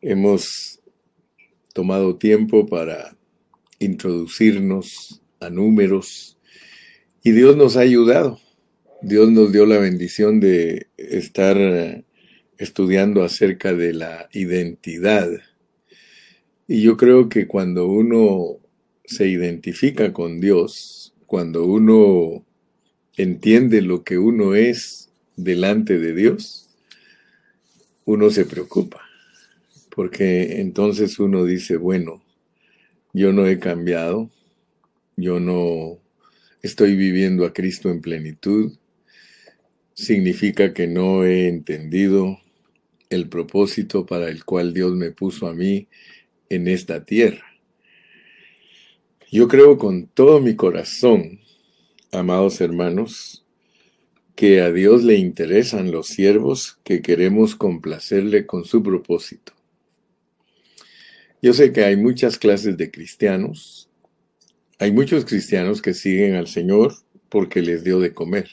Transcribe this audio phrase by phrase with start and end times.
[0.00, 0.80] hemos
[1.72, 3.16] tomado tiempo para
[3.78, 6.38] introducirnos a números
[7.22, 8.40] y Dios nos ha ayudado.
[9.02, 12.04] Dios nos dio la bendición de estar
[12.56, 15.30] estudiando acerca de la identidad.
[16.66, 18.58] Y yo creo que cuando uno
[19.04, 22.44] se identifica con Dios, cuando uno
[23.16, 26.68] entiende lo que uno es delante de Dios,
[28.04, 29.02] uno se preocupa,
[29.98, 32.22] porque entonces uno dice, bueno,
[33.12, 34.30] yo no he cambiado,
[35.16, 35.98] yo no
[36.62, 38.78] estoy viviendo a Cristo en plenitud,
[39.94, 42.38] significa que no he entendido
[43.10, 45.88] el propósito para el cual Dios me puso a mí
[46.48, 47.46] en esta tierra.
[49.32, 51.40] Yo creo con todo mi corazón,
[52.12, 53.44] amados hermanos,
[54.36, 59.57] que a Dios le interesan los siervos que queremos complacerle con su propósito.
[61.40, 63.88] Yo sé que hay muchas clases de cristianos.
[64.80, 66.94] Hay muchos cristianos que siguen al Señor
[67.28, 68.48] porque les dio de comer.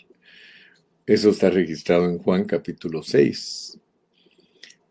[1.07, 3.79] Eso está registrado en Juan capítulo 6.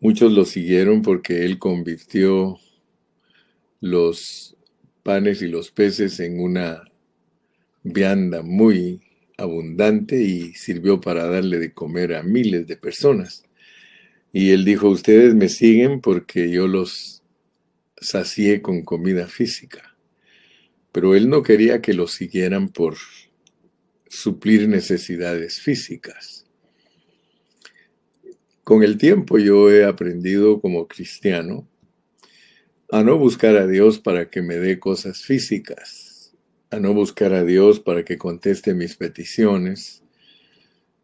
[0.00, 2.58] Muchos lo siguieron porque Él convirtió
[3.80, 4.56] los
[5.04, 6.82] panes y los peces en una
[7.84, 9.02] vianda muy
[9.36, 13.44] abundante y sirvió para darle de comer a miles de personas.
[14.32, 17.23] Y él dijo, ustedes me siguen porque yo los
[18.04, 19.96] sacié con comida física.
[20.92, 22.96] Pero él no quería que los siguieran por
[24.08, 26.46] suplir necesidades físicas.
[28.62, 31.68] Con el tiempo yo he aprendido como cristiano
[32.90, 36.34] a no buscar a Dios para que me dé cosas físicas,
[36.70, 40.04] a no buscar a Dios para que conteste mis peticiones,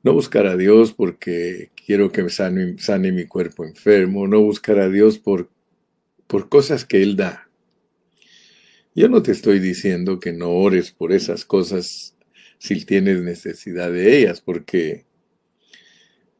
[0.02, 4.88] no buscar a Dios porque quiero que sane, sane mi cuerpo enfermo, no buscar a
[4.88, 5.50] Dios por,
[6.30, 7.50] por cosas que Él da.
[8.94, 12.16] Yo no te estoy diciendo que no ores por esas cosas
[12.58, 15.06] si tienes necesidad de ellas, porque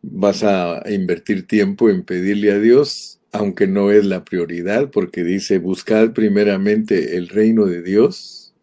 [0.00, 5.58] vas a invertir tiempo en pedirle a Dios, aunque no es la prioridad, porque dice,
[5.58, 8.54] buscad primeramente el reino de Dios.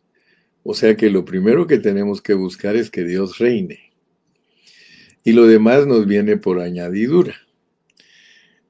[0.63, 3.91] O sea que lo primero que tenemos que buscar es que Dios reine.
[5.25, 7.46] Y lo demás nos viene por añadidura.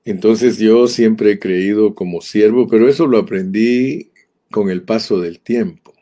[0.07, 4.11] Entonces yo siempre he creído como siervo, pero eso lo aprendí
[4.49, 5.93] con el paso del tiempo.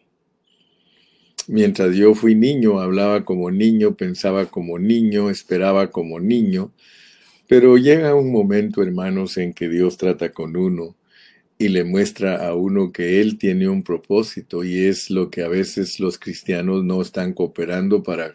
[1.48, 6.72] Mientras yo fui niño, hablaba como niño, pensaba como niño, esperaba como niño,
[7.48, 10.96] pero llega un momento, hermanos, en que Dios trata con uno
[11.58, 15.48] y le muestra a uno que Él tiene un propósito y es lo que a
[15.48, 18.34] veces los cristianos no están cooperando para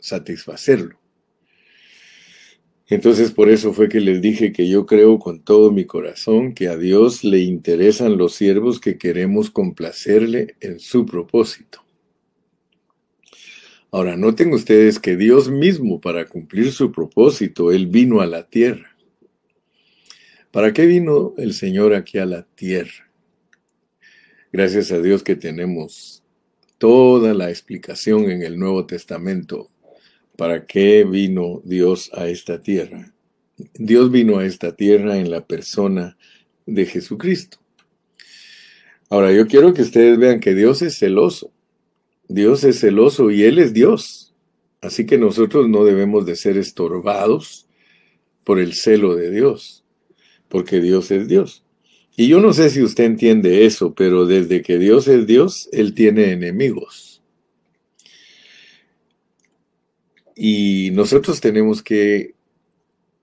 [0.00, 0.98] satisfacerlo.
[2.88, 6.68] Entonces por eso fue que les dije que yo creo con todo mi corazón que
[6.68, 11.84] a Dios le interesan los siervos que queremos complacerle en su propósito.
[13.90, 18.96] Ahora, noten ustedes que Dios mismo, para cumplir su propósito, Él vino a la tierra.
[20.50, 23.10] ¿Para qué vino el Señor aquí a la tierra?
[24.52, 26.22] Gracias a Dios que tenemos
[26.78, 29.68] toda la explicación en el Nuevo Testamento.
[30.36, 33.12] ¿Para qué vino Dios a esta tierra?
[33.74, 36.18] Dios vino a esta tierra en la persona
[36.66, 37.58] de Jesucristo.
[39.08, 41.52] Ahora, yo quiero que ustedes vean que Dios es celoso.
[42.28, 44.34] Dios es celoso y Él es Dios.
[44.82, 47.66] Así que nosotros no debemos de ser estorbados
[48.44, 49.84] por el celo de Dios,
[50.48, 51.64] porque Dios es Dios.
[52.16, 55.94] Y yo no sé si usted entiende eso, pero desde que Dios es Dios, Él
[55.94, 57.15] tiene enemigos.
[60.38, 62.34] Y nosotros tenemos que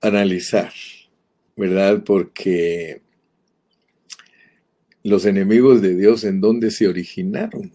[0.01, 0.74] analizar,
[1.56, 2.03] ¿verdad?
[2.03, 3.03] Porque
[5.03, 7.72] los enemigos de Dios, ¿en dónde se originaron?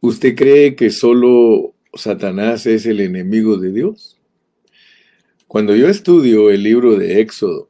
[0.00, 4.18] ¿Usted cree que solo Satanás es el enemigo de Dios?
[5.46, 7.68] Cuando yo estudio el libro de Éxodo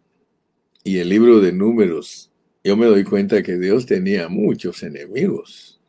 [0.85, 2.31] y el libro de Números,
[2.63, 5.81] yo me doy cuenta que Dios tenía muchos enemigos,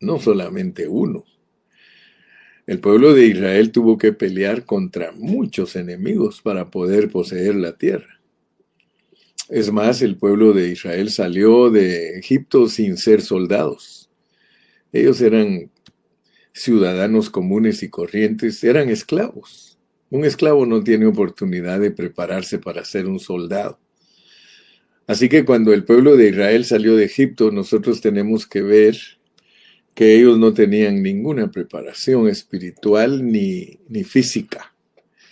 [0.00, 1.24] no solamente uno.
[2.66, 8.20] El pueblo de Israel tuvo que pelear contra muchos enemigos para poder poseer la tierra.
[9.48, 14.10] Es más, el pueblo de Israel salió de Egipto sin ser soldados.
[14.92, 15.70] Ellos eran
[16.52, 19.78] ciudadanos comunes y corrientes eran esclavos.
[20.10, 23.78] Un esclavo no tiene oportunidad de prepararse para ser un soldado.
[25.06, 28.96] Así que cuando el pueblo de Israel salió de Egipto, nosotros tenemos que ver
[29.96, 34.74] que ellos no tenían ninguna preparación espiritual ni, ni física.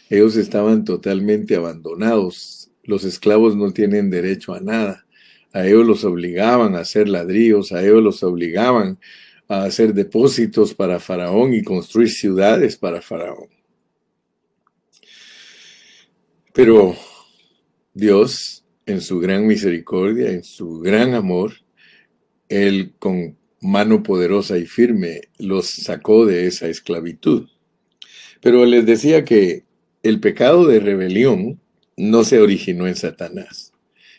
[0.09, 5.07] Ellos estaban totalmente abandonados Los esclavos no tienen derecho a nada.
[5.53, 8.99] A ellos los obligaban a hacer ladrillos, a ellos los obligaban
[9.49, 13.49] a hacer depósitos para Faraón y construir ciudades para Faraón.
[16.55, 16.97] Pero
[17.93, 21.53] Dios, en su gran misericordia, en su gran amor,
[22.49, 27.49] Él con mano poderosa y firme los sacó de esa esclavitud.
[28.43, 29.65] Pero les decía que
[30.03, 31.61] el pecado de rebelión
[31.97, 33.73] no se originó en Satanás.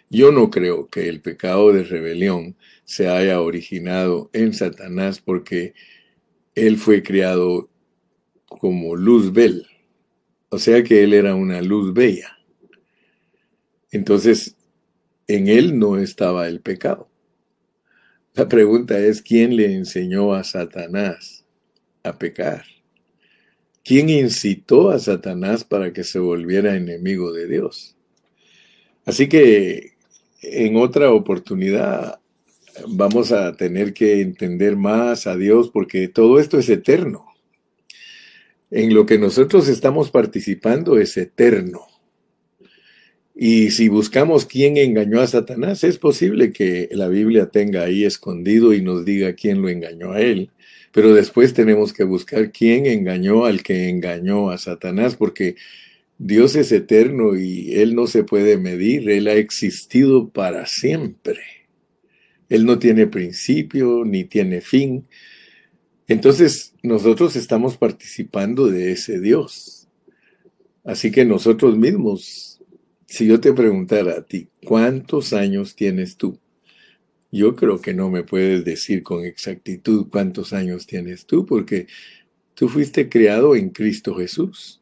[0.10, 2.56] Yo no creo que el pecado de rebelión
[2.86, 5.76] se haya originado en Satanás porque
[6.56, 7.70] él fue criado
[8.48, 9.68] como luz bel,
[10.50, 12.38] o sea que él era una luz bella.
[13.92, 14.56] Entonces,
[15.28, 17.10] en él no estaba el pecado.
[18.36, 21.46] La pregunta es, ¿quién le enseñó a Satanás
[22.04, 22.66] a pecar?
[23.82, 27.96] ¿Quién incitó a Satanás para que se volviera enemigo de Dios?
[29.06, 29.94] Así que
[30.42, 32.20] en otra oportunidad
[32.90, 37.28] vamos a tener que entender más a Dios porque todo esto es eterno.
[38.70, 41.88] En lo que nosotros estamos participando es eterno.
[43.38, 48.74] Y si buscamos quién engañó a Satanás, es posible que la Biblia tenga ahí escondido
[48.74, 50.52] y nos diga quién lo engañó a él.
[50.94, 55.58] Pero después tenemos que buscar quién engañó al que engañó a Satanás, porque
[56.18, 61.42] Dios es eterno y Él no se puede medir, Él ha existido para siempre.
[62.48, 65.08] Él no tiene principio ni tiene fin.
[66.08, 69.90] Entonces nosotros estamos participando de ese Dios.
[70.86, 72.55] Así que nosotros mismos
[73.06, 76.40] si yo te preguntara a ti, ¿cuántos años tienes tú?
[77.32, 81.88] Yo creo que no me puedes decir con exactitud cuántos años tienes tú, porque
[82.54, 84.82] tú fuiste criado en Cristo Jesús.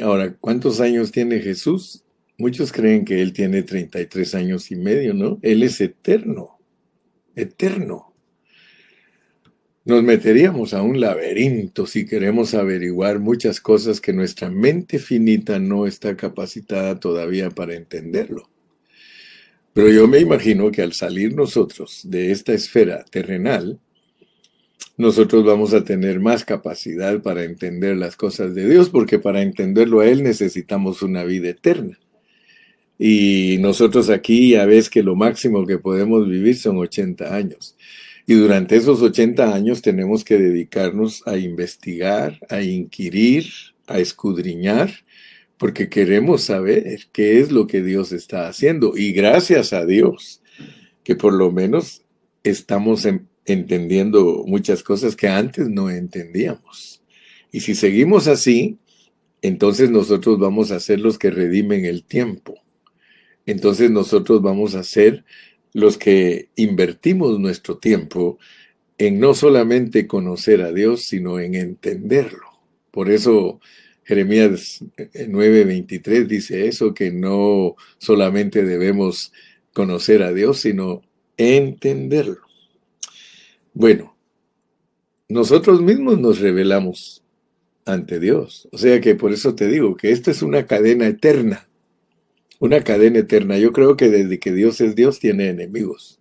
[0.00, 2.04] Ahora, ¿cuántos años tiene Jesús?
[2.38, 5.38] Muchos creen que Él tiene 33 años y medio, ¿no?
[5.42, 6.58] Él es eterno,
[7.36, 8.13] eterno
[9.84, 15.86] nos meteríamos a un laberinto si queremos averiguar muchas cosas que nuestra mente finita no
[15.86, 18.48] está capacitada todavía para entenderlo.
[19.74, 23.78] Pero yo me imagino que al salir nosotros de esta esfera terrenal,
[24.96, 30.00] nosotros vamos a tener más capacidad para entender las cosas de Dios, porque para entenderlo
[30.00, 31.98] a Él necesitamos una vida eterna.
[32.96, 37.76] Y nosotros aquí ya ves que lo máximo que podemos vivir son 80 años.
[38.26, 43.46] Y durante esos 80 años tenemos que dedicarnos a investigar, a inquirir,
[43.86, 44.90] a escudriñar,
[45.58, 48.96] porque queremos saber qué es lo que Dios está haciendo.
[48.96, 50.42] Y gracias a Dios,
[51.02, 52.02] que por lo menos
[52.42, 53.06] estamos
[53.44, 57.02] entendiendo muchas cosas que antes no entendíamos.
[57.52, 58.78] Y si seguimos así,
[59.42, 62.54] entonces nosotros vamos a ser los que redimen el tiempo.
[63.46, 65.24] Entonces nosotros vamos a ser
[65.74, 68.38] los que invertimos nuestro tiempo
[68.96, 72.46] en no solamente conocer a Dios, sino en entenderlo.
[72.90, 73.60] Por eso
[74.04, 79.32] Jeremías 9:23 dice eso, que no solamente debemos
[79.72, 81.02] conocer a Dios, sino
[81.36, 82.42] entenderlo.
[83.72, 84.16] Bueno,
[85.28, 87.24] nosotros mismos nos revelamos
[87.84, 88.68] ante Dios.
[88.70, 91.68] O sea que por eso te digo que esto es una cadena eterna
[92.64, 93.58] una cadena eterna.
[93.58, 96.18] Yo creo que desde que Dios es Dios tiene enemigos.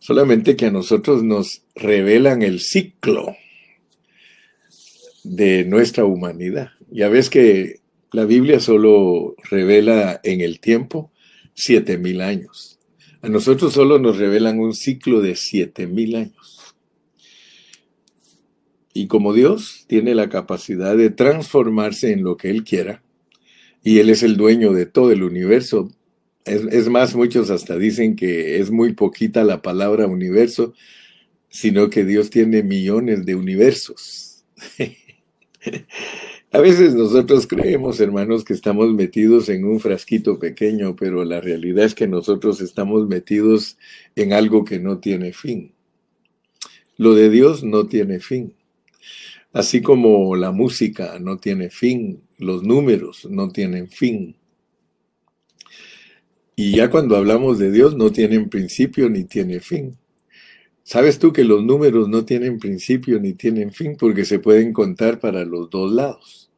[0.00, 3.36] Solamente que a nosotros nos revelan el ciclo
[5.22, 6.70] de nuestra humanidad.
[6.90, 11.12] Ya ves que la Biblia solo revela en el tiempo
[11.54, 12.80] siete mil años.
[13.22, 16.74] A nosotros solo nos revelan un ciclo de siete mil años.
[18.92, 23.04] Y como Dios tiene la capacidad de transformarse en lo que Él quiera,
[23.84, 25.90] y Él es el dueño de todo el universo.
[26.46, 30.74] Es, más, muchos hasta dicen que es muy poquita la palabra universo,
[31.48, 34.44] sino que Dios tiene millones de universos.
[36.50, 41.84] A veces nosotros creemos, hermanos, que estamos metidos en un frasquito pequeño, pero la realidad
[41.84, 43.76] es que nosotros estamos metidos
[44.16, 45.72] en algo que no tiene fin.
[46.96, 48.54] Lo de Dios no tiene fin.
[49.54, 54.34] Así como la música no tiene fin, los números no tienen fin.
[56.56, 59.96] Y ya cuando hablamos de Dios no tienen principio ni tiene fin.
[60.82, 65.20] ¿Sabes tú que los números no tienen principio ni tienen fin porque se pueden contar
[65.20, 66.50] para los dos lados?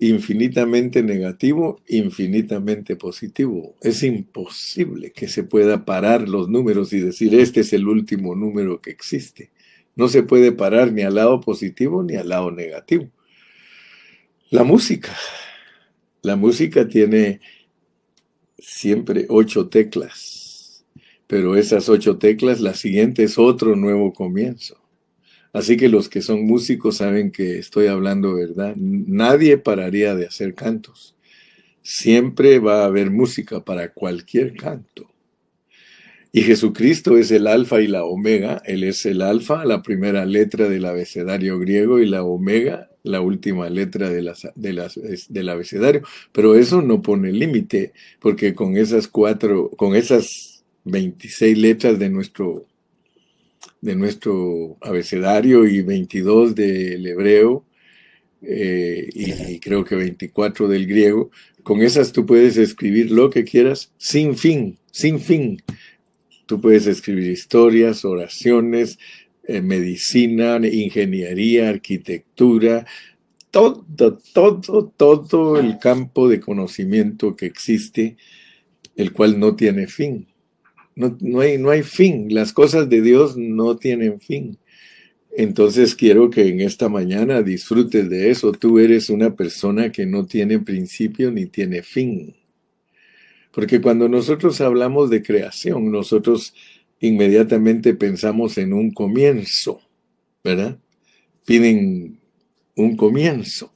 [0.00, 3.76] Infinitamente negativo, infinitamente positivo.
[3.80, 8.80] Es imposible que se pueda parar los números y decir este es el último número
[8.80, 9.52] que existe.
[9.96, 13.08] No se puede parar ni al lado positivo ni al lado negativo.
[14.50, 15.14] La música.
[16.22, 17.40] La música tiene
[18.58, 20.84] siempre ocho teclas,
[21.26, 24.80] pero esas ocho teclas, la siguiente es otro nuevo comienzo.
[25.52, 28.74] Así que los que son músicos saben que estoy hablando verdad.
[28.76, 31.14] Nadie pararía de hacer cantos.
[31.82, 35.13] Siempre va a haber música para cualquier canto.
[36.36, 38.60] Y Jesucristo es el alfa y la omega.
[38.66, 43.70] Él es el alfa, la primera letra del abecedario griego, y la omega, la última
[43.70, 46.02] letra del abecedario.
[46.32, 52.66] Pero eso no pone límite, porque con esas cuatro, con esas 26 letras de nuestro,
[53.80, 57.64] de nuestro abecedario y 22 del hebreo,
[58.42, 61.30] eh, y creo que 24 del griego,
[61.62, 65.62] con esas tú puedes escribir lo que quieras sin fin, sin fin.
[66.46, 68.98] Tú puedes escribir historias, oraciones,
[69.46, 72.86] eh, medicina, ingeniería, arquitectura,
[73.50, 73.84] todo,
[74.32, 78.16] todo, todo el campo de conocimiento que existe,
[78.96, 80.26] el cual no tiene fin.
[80.96, 82.32] No, no, hay, no hay fin.
[82.34, 84.58] Las cosas de Dios no tienen fin.
[85.36, 88.52] Entonces quiero que en esta mañana disfrutes de eso.
[88.52, 92.34] Tú eres una persona que no tiene principio ni tiene fin.
[93.54, 96.54] Porque cuando nosotros hablamos de creación, nosotros
[96.98, 99.80] inmediatamente pensamos en un comienzo,
[100.42, 100.78] ¿verdad?
[101.46, 102.18] Piden
[102.74, 103.72] un comienzo.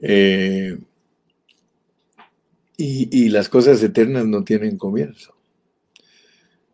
[0.00, 0.76] Eh,
[2.76, 5.36] y, y las cosas eternas no tienen comienzo.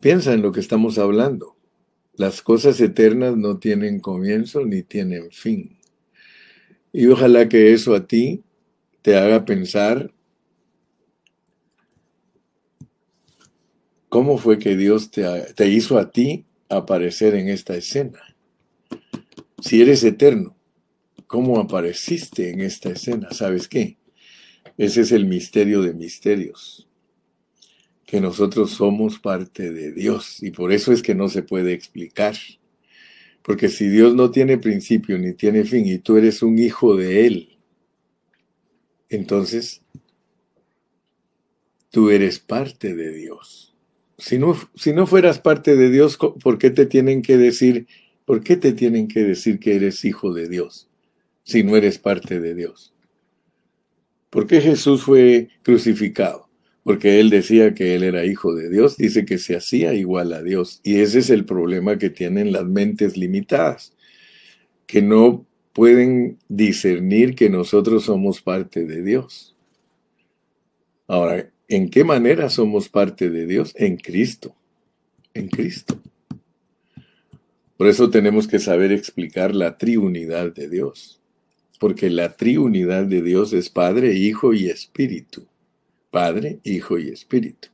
[0.01, 1.55] Piensa en lo que estamos hablando.
[2.15, 5.77] Las cosas eternas no tienen comienzo ni tienen fin.
[6.95, 8.43] Y ojalá que eso a ti
[9.03, 10.13] te haga pensar
[14.11, 18.19] ¿Cómo fue que Dios te, hizo a ti aparecer en esta escena?
[19.61, 20.57] Si eres eterno,
[21.29, 23.31] ¿cómo apareciste en esta escena?
[23.31, 23.99] ¿Sabes qué?
[24.77, 26.89] Ese es el misterio de misterios,
[28.05, 32.35] que nosotros somos parte de Dios y por eso es que no se puede explicar.
[33.43, 37.29] Porque si Dios no tiene principio ni tiene fin y tú eres un hijo de
[37.29, 37.59] Él,
[39.09, 39.83] entonces
[41.91, 43.70] tú eres parte de Dios.
[44.21, 47.87] Si no, si no fueras parte de Dios, ¿por qué te tienen que decir,
[48.27, 50.89] por qué te tienen que decir que eres hijo de Dios
[51.43, 52.93] si no eres parte de Dios?
[54.29, 56.49] ¿Por qué Jesús fue crucificado?
[56.85, 60.43] Porque él decía que él era hijo de Dios, dice que se hacía igual a
[60.43, 60.81] Dios.
[60.83, 63.95] Y ese es el problema que tienen las mentes limitadas,
[64.87, 69.57] que no pueden discernir que nosotros somos parte de Dios.
[71.09, 73.73] Ahora, ¿En qué manera somos parte de Dios?
[73.77, 74.57] En Cristo.
[75.35, 76.01] En Cristo.
[77.77, 81.21] Por eso tenemos que saber explicar la triunidad de Dios.
[81.79, 85.47] Porque la triunidad de Dios es Padre, Hijo y Espíritu.
[86.11, 87.69] Padre, Hijo y Espíritu.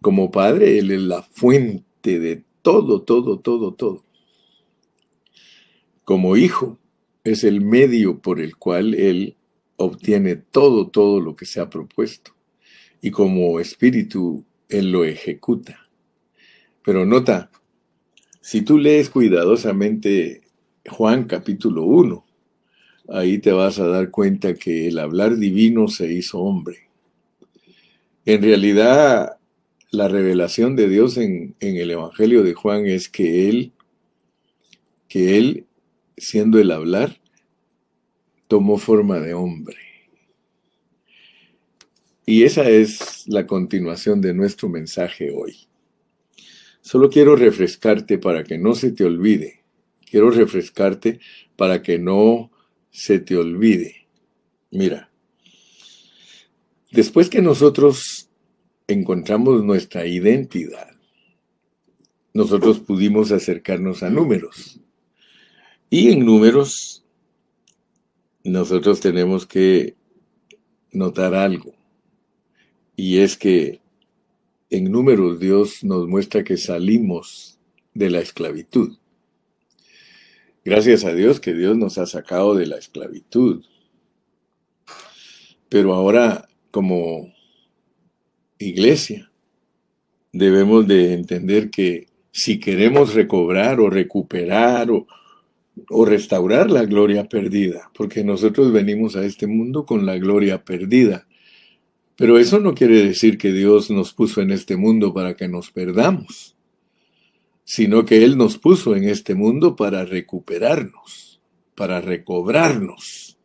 [0.00, 4.04] Como Padre, Él es la fuente de todo, todo, todo, todo.
[6.04, 6.78] Como Hijo,
[7.24, 9.34] es el medio por el cual Él
[9.76, 12.34] obtiene todo, todo lo que se ha propuesto
[13.04, 15.90] y como espíritu Él lo ejecuta.
[16.82, 17.50] Pero nota,
[18.40, 20.40] si tú lees cuidadosamente
[20.88, 22.24] Juan capítulo 1,
[23.10, 26.88] ahí te vas a dar cuenta que el hablar divino se hizo hombre.
[28.24, 29.36] En realidad,
[29.90, 33.72] la revelación de Dios en, en, el Evangelio de Juan es que Él,
[35.08, 35.66] que Él,
[36.16, 37.20] siendo el hablar,
[38.48, 39.93] tomó forma de hombre.
[42.26, 45.68] Y esa es la continuación de nuestro mensaje hoy.
[46.80, 49.64] Solo quiero refrescarte para que no se te olvide.
[50.10, 51.20] Quiero refrescarte
[51.56, 52.50] para que no
[52.90, 54.06] se te olvide.
[54.70, 55.10] Mira,
[56.90, 58.28] después que nosotros
[58.86, 60.90] encontramos nuestra identidad,
[62.32, 64.80] nosotros pudimos acercarnos a números.
[65.90, 67.04] Y en números,
[68.42, 69.94] nosotros tenemos que
[70.90, 71.74] notar algo.
[72.96, 73.80] Y es que
[74.70, 77.58] en números Dios nos muestra que salimos
[77.92, 78.96] de la esclavitud.
[80.64, 83.64] Gracias a Dios que Dios nos ha sacado de la esclavitud.
[85.68, 87.34] Pero ahora, como
[88.58, 89.30] iglesia,
[90.32, 95.06] debemos de entender que si queremos recobrar o recuperar o,
[95.90, 101.26] o, restaurar la gloria perdida, porque nosotros venimos a este mundo con la gloria perdida,
[102.16, 105.70] pero eso no quiere decir que Dios nos puso en este mundo para que nos
[105.70, 106.56] perdamos,
[107.64, 111.40] sino que Él nos puso en este mundo para recuperarnos,
[111.74, 113.36] para recobrarnos.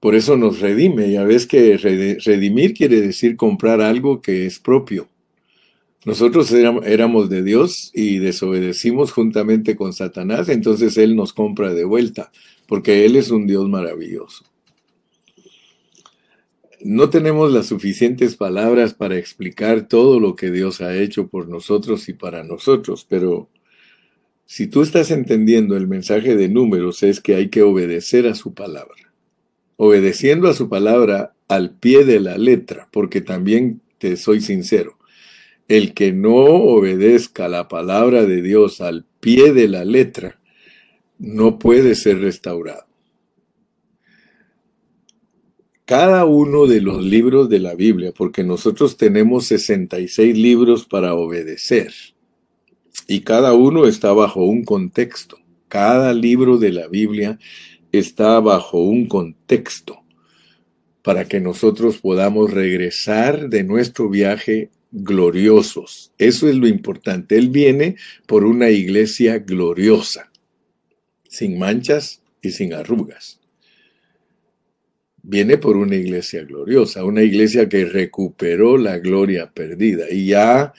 [0.00, 1.10] Por eso nos redime.
[1.10, 5.08] Ya ves que redimir quiere decir comprar algo que es propio.
[6.06, 12.32] Nosotros éramos de Dios y desobedecimos juntamente con Satanás, entonces Él nos compra de vuelta,
[12.66, 14.49] porque Él es un Dios maravilloso.
[16.82, 22.08] No tenemos las suficientes palabras para explicar todo lo que Dios ha hecho por nosotros
[22.08, 23.50] y para nosotros, pero
[24.46, 28.54] si tú estás entendiendo el mensaje de números es que hay que obedecer a su
[28.54, 29.12] palabra.
[29.76, 34.98] Obedeciendo a su palabra al pie de la letra, porque también te soy sincero,
[35.68, 40.40] el que no obedezca la palabra de Dios al pie de la letra
[41.18, 42.89] no puede ser restaurado.
[45.90, 51.92] Cada uno de los libros de la Biblia, porque nosotros tenemos 66 libros para obedecer,
[53.08, 55.38] y cada uno está bajo un contexto.
[55.66, 57.40] Cada libro de la Biblia
[57.90, 60.04] está bajo un contexto
[61.02, 66.12] para que nosotros podamos regresar de nuestro viaje gloriosos.
[66.18, 67.36] Eso es lo importante.
[67.36, 67.96] Él viene
[68.28, 70.30] por una iglesia gloriosa,
[71.28, 73.39] sin manchas y sin arrugas
[75.30, 80.10] viene por una iglesia gloriosa, una iglesia que recuperó la gloria perdida.
[80.10, 80.74] Y ya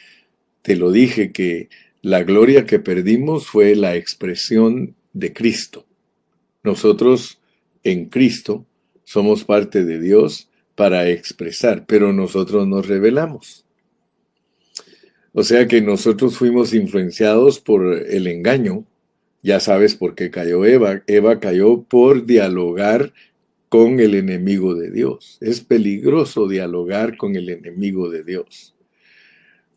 [0.62, 1.70] te lo dije que
[2.02, 5.86] la gloria que perdimos fue la expresión de Cristo.
[6.64, 7.40] Nosotros
[7.84, 8.66] en Cristo
[9.06, 13.66] somos parte de Dios para expresar, pero nosotros nos revelamos.
[15.32, 18.84] O sea que nosotros fuimos influenciados por el engaño.
[19.44, 21.04] Ya sabes por qué cayó Eva.
[21.08, 23.14] Eva cayó por dialogar
[23.72, 25.38] con el enemigo de Dios.
[25.40, 28.76] Es peligroso dialogar con el enemigo de Dios.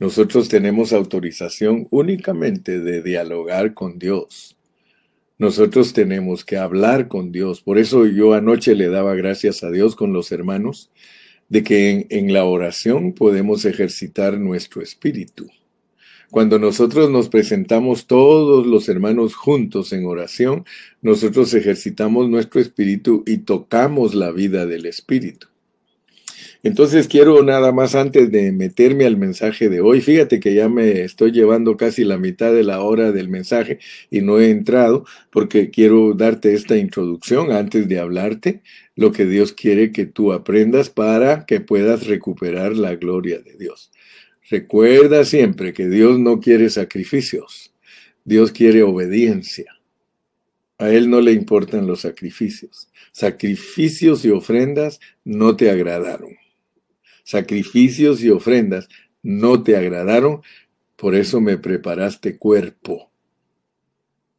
[0.00, 4.56] Nosotros tenemos autorización únicamente de dialogar con Dios.
[5.38, 7.60] Nosotros tenemos que hablar con Dios.
[7.60, 10.90] Por eso yo anoche le daba gracias a Dios con los hermanos
[11.48, 15.46] de que en, la oración podemos ejercitar nuestro espíritu.
[16.34, 20.64] Cuando nosotros nos presentamos todos los hermanos juntos en oración,
[21.00, 25.46] nosotros ejercitamos nuestro espíritu y tocamos la vida del espíritu.
[26.64, 31.02] Entonces quiero nada más antes de meterme al mensaje de hoy, fíjate que ya me
[31.02, 33.78] estoy llevando casi la mitad de la hora del mensaje
[34.10, 38.60] y no he entrado porque quiero darte esta introducción antes de hablarte
[38.96, 43.92] lo que Dios quiere que tú aprendas para que puedas recuperar la gloria de Dios.
[44.50, 47.72] Recuerda siempre que Dios no quiere sacrificios,
[48.24, 49.72] Dios quiere obediencia.
[50.78, 52.88] A Él no le importan los sacrificios.
[53.12, 56.36] Sacrificios y ofrendas no te agradaron.
[57.22, 58.88] Sacrificios y ofrendas
[59.22, 60.42] no te agradaron,
[60.96, 63.10] por eso me preparaste cuerpo.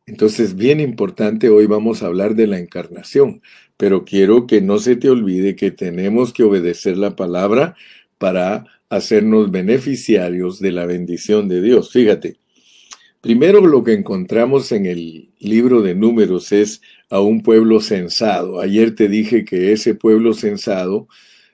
[0.05, 3.41] Entonces, bien importante, hoy vamos a hablar de la encarnación,
[3.75, 7.75] pero quiero que no se te olvide que tenemos que obedecer la palabra
[8.19, 11.91] para hacernos beneficiarios de la bendición de Dios.
[11.91, 12.37] Fíjate,
[13.21, 18.59] primero lo que encontramos en el libro de números es a un pueblo censado.
[18.59, 21.07] Ayer te dije que ese pueblo censado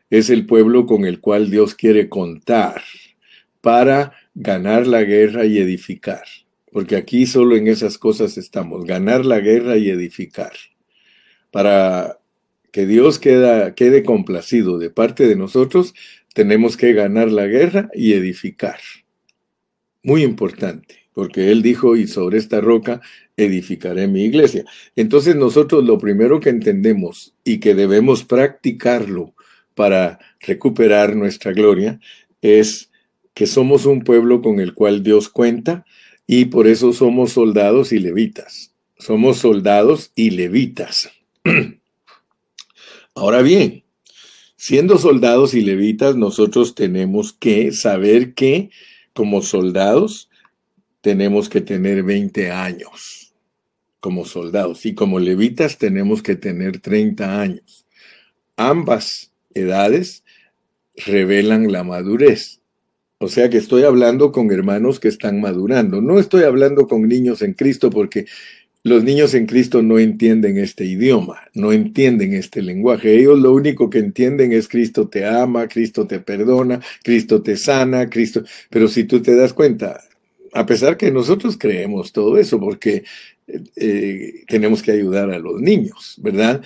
[0.09, 2.81] es el pueblo con el cual Dios quiere contar
[3.61, 6.23] para ganar la guerra y edificar.
[6.71, 10.53] Porque aquí solo en esas cosas estamos, ganar la guerra y edificar.
[11.51, 12.19] Para
[12.71, 15.93] que Dios quede complacido de parte de nosotros,
[16.33, 18.79] tenemos que ganar la guerra y edificar.
[20.03, 23.01] Muy importante, porque Él dijo, y sobre esta roca
[23.37, 24.65] edificaré mi iglesia.
[24.95, 29.33] Entonces nosotros lo primero que entendemos y que debemos practicarlo
[29.75, 31.99] para recuperar nuestra gloria
[32.41, 32.91] es
[33.33, 35.85] que somos un pueblo con el cual Dios cuenta
[36.27, 38.73] y por eso somos soldados y levitas.
[38.97, 41.09] Somos soldados y levitas.
[43.15, 43.80] Ahora bien,
[44.63, 48.69] Siendo soldados y levitas, nosotros tenemos que saber que
[49.11, 50.29] como soldados
[51.01, 53.33] tenemos que tener 20 años
[53.99, 57.87] como soldados y como levitas tenemos que tener 30 años.
[58.55, 60.23] Ambas edades
[60.95, 62.61] revelan la madurez.
[63.17, 66.01] O sea que estoy hablando con hermanos que están madurando.
[66.01, 68.27] No estoy hablando con niños en Cristo porque
[68.83, 73.15] los niños en Cristo no entienden este idioma, no entienden este lenguaje.
[73.15, 78.09] Ellos lo único que entienden es Cristo te ama, Cristo te perdona, Cristo te sana,
[78.09, 78.43] Cristo...
[78.69, 80.01] Pero si tú te das cuenta,
[80.53, 83.03] a pesar que nosotros creemos todo eso, porque
[83.75, 86.63] eh, tenemos que ayudar a los niños, ¿verdad?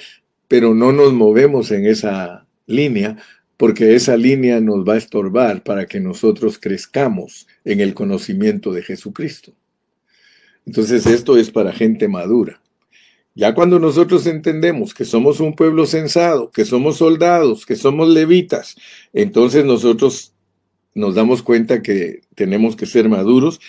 [0.47, 3.17] Pero no nos movemos en esa línea
[3.57, 8.83] porque esa línea nos va a estorbar para que nosotros crezcamos en el conocimiento de
[8.83, 9.53] Jesucristo.
[10.65, 12.61] Entonces esto es para gente madura.
[13.35, 18.75] Ya cuando nosotros entendemos que somos un pueblo censado, que somos soldados, que somos levitas,
[19.11, 20.33] entonces nosotros
[20.93, 23.59] nos damos cuenta que tenemos que ser maduros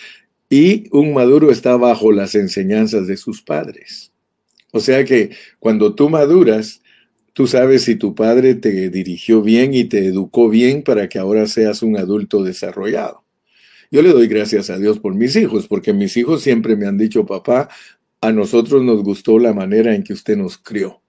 [0.49, 4.13] y un maduro está bajo las enseñanzas de sus padres.
[4.71, 6.81] O sea que cuando tú maduras,
[7.33, 11.45] tú sabes si tu padre te dirigió bien y te educó bien para que ahora
[11.45, 13.26] seas un adulto desarrollado.
[13.91, 16.97] Yo le doy gracias a Dios por mis hijos, porque mis hijos siempre me han
[16.97, 17.69] dicho, papá,
[18.21, 21.01] a nosotros nos gustó la manera en que usted nos crió.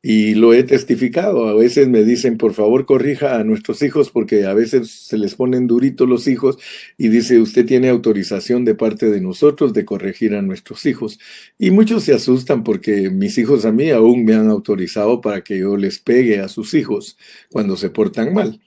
[0.00, 1.48] Y lo he testificado.
[1.48, 5.34] A veces me dicen, por favor, corrija a nuestros hijos porque a veces se les
[5.34, 6.56] ponen duritos los hijos
[6.96, 11.18] y dice, usted tiene autorización de parte de nosotros de corregir a nuestros hijos.
[11.58, 15.58] Y muchos se asustan porque mis hijos a mí aún me han autorizado para que
[15.58, 17.18] yo les pegue a sus hijos
[17.50, 18.60] cuando se portan mal.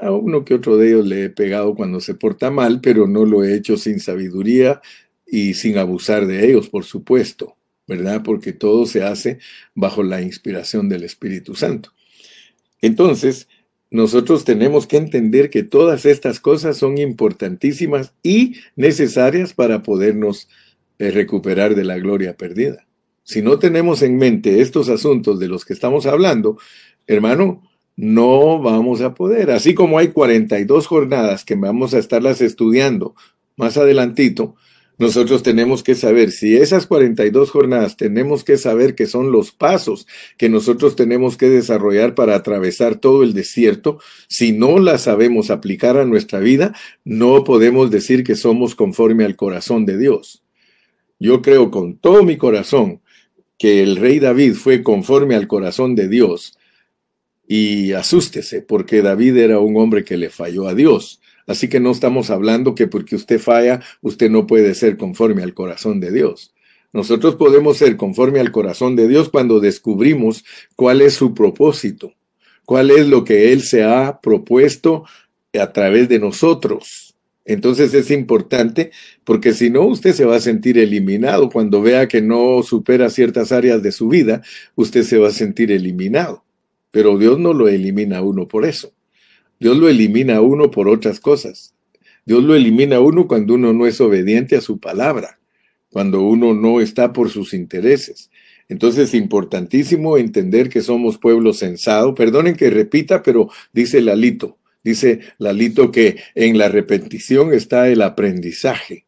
[0.00, 3.24] A uno que otro de ellos le he pegado cuando se porta mal, pero no
[3.24, 4.80] lo he hecho sin sabiduría
[5.26, 8.22] y sin abusar de ellos, por supuesto, ¿verdad?
[8.22, 9.38] Porque todo se hace
[9.74, 11.92] bajo la inspiración del Espíritu Santo.
[12.80, 13.48] Entonces,
[13.90, 20.48] nosotros tenemos que entender que todas estas cosas son importantísimas y necesarias para podernos
[20.98, 22.86] eh, recuperar de la gloria perdida.
[23.24, 26.58] Si no tenemos en mente estos asuntos de los que estamos hablando,
[27.06, 27.62] hermano,
[28.00, 29.50] no vamos a poder.
[29.50, 33.14] Así como hay 42 jornadas que vamos a estarlas estudiando
[33.56, 34.56] más adelantito,
[34.96, 40.06] nosotros tenemos que saber si esas 42 jornadas tenemos que saber que son los pasos
[40.38, 43.98] que nosotros tenemos que desarrollar para atravesar todo el desierto.
[44.28, 49.36] Si no las sabemos aplicar a nuestra vida, no podemos decir que somos conforme al
[49.36, 50.42] corazón de Dios.
[51.18, 53.02] Yo creo con todo mi corazón
[53.58, 56.56] que el rey David fue conforme al corazón de Dios.
[57.52, 61.20] Y asústese, porque David era un hombre que le falló a Dios.
[61.48, 65.52] Así que no estamos hablando que porque usted falla, usted no puede ser conforme al
[65.52, 66.54] corazón de Dios.
[66.92, 70.44] Nosotros podemos ser conforme al corazón de Dios cuando descubrimos
[70.76, 72.14] cuál es su propósito,
[72.66, 75.02] cuál es lo que Él se ha propuesto
[75.52, 77.16] a través de nosotros.
[77.44, 78.92] Entonces es importante
[79.24, 81.50] porque si no, usted se va a sentir eliminado.
[81.50, 84.40] Cuando vea que no supera ciertas áreas de su vida,
[84.76, 86.44] usted se va a sentir eliminado.
[86.90, 88.92] Pero Dios no lo elimina a uno por eso.
[89.58, 91.74] Dios lo elimina a uno por otras cosas.
[92.24, 95.38] Dios lo elimina a uno cuando uno no es obediente a su palabra,
[95.90, 98.30] cuando uno no está por sus intereses.
[98.68, 102.14] Entonces es importantísimo entender que somos pueblo sensado.
[102.14, 109.06] Perdonen que repita, pero dice Lalito, dice Lalito que en la repetición está el aprendizaje.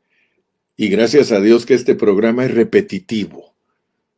[0.77, 3.51] Y gracias a Dios que este programa es repetitivo.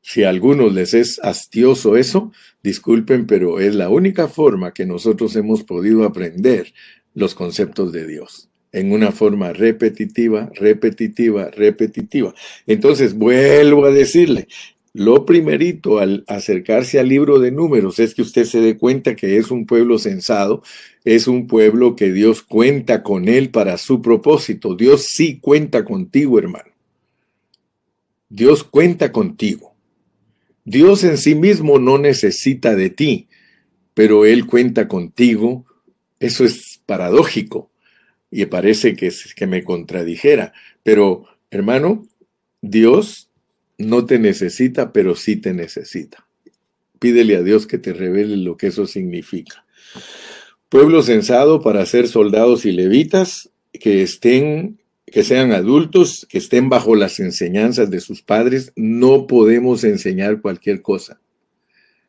[0.07, 2.31] Si a algunos les es hastioso eso,
[2.63, 6.75] disculpen, pero es la única forma que nosotros hemos podido aprender
[7.15, 12.35] los conceptos de Dios en una forma repetitiva, repetitiva, repetitiva.
[12.67, 14.47] Entonces, vuelvo a decirle,
[14.93, 19.39] lo primerito al acercarse al libro de números es que usted se dé cuenta que
[19.39, 20.63] es un pueblo sensado,
[21.07, 24.77] es un pueblo que Dios cuenta con él para su propósito.
[24.77, 26.73] Dios sí cuenta contigo, hermano.
[28.29, 29.74] Dios cuenta contigo.
[30.65, 33.29] Dios en sí mismo no necesita de ti,
[33.93, 35.67] pero Él cuenta contigo.
[36.21, 37.71] Eso es paradójico
[38.31, 40.53] y parece que, que me contradijera.
[40.83, 42.07] Pero, hermano,
[42.63, 43.29] Dios
[43.79, 46.27] no te necesita, pero sí te necesita.
[46.99, 49.67] Pídele a Dios que te revele lo que eso significa.
[50.69, 56.95] Pueblo censado para ser soldados y levitas que estén que sean adultos, que estén bajo
[56.95, 61.21] las enseñanzas de sus padres, no podemos enseñar cualquier cosa.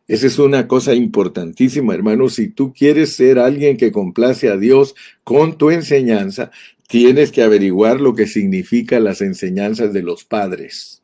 [0.08, 2.29] Esa es una cosa importantísima, hermano.
[2.29, 6.51] Si tú quieres ser alguien que complace a Dios con tu enseñanza,
[6.88, 11.01] tienes que averiguar lo que significa las enseñanzas de los padres.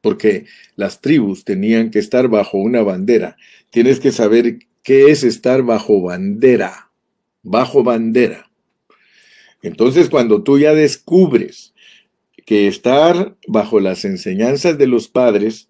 [0.00, 3.36] Porque las tribus tenían que estar bajo una bandera.
[3.68, 6.90] Tienes que saber qué es estar bajo bandera.
[7.42, 8.49] Bajo bandera.
[9.62, 11.74] Entonces, cuando tú ya descubres
[12.46, 15.68] que estar bajo las enseñanzas de los padres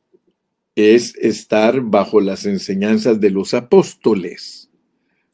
[0.76, 4.70] es estar bajo las enseñanzas de los apóstoles,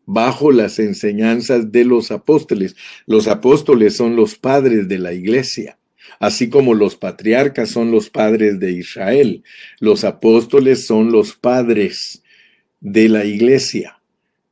[0.07, 2.75] bajo las enseñanzas de los apóstoles.
[3.07, 5.79] Los apóstoles son los padres de la iglesia,
[6.19, 9.45] así como los patriarcas son los padres de Israel.
[9.79, 12.23] Los apóstoles son los padres
[12.81, 13.96] de la iglesia.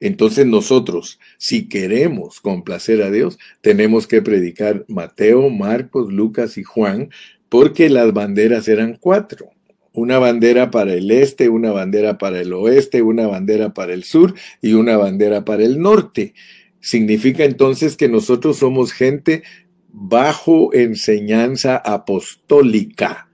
[0.05, 7.09] Entonces nosotros, si queremos complacer a Dios, tenemos que predicar Mateo, Marcos, Lucas y Juan,
[7.49, 9.49] porque las banderas eran cuatro.
[9.95, 14.35] Una bandera para el este, una bandera para el oeste, una bandera para el sur
[14.61, 16.35] y una bandera para el norte.
[16.81, 19.43] Significa entonces que nosotros somos gente
[19.89, 23.31] bajo enseñanza apostólica.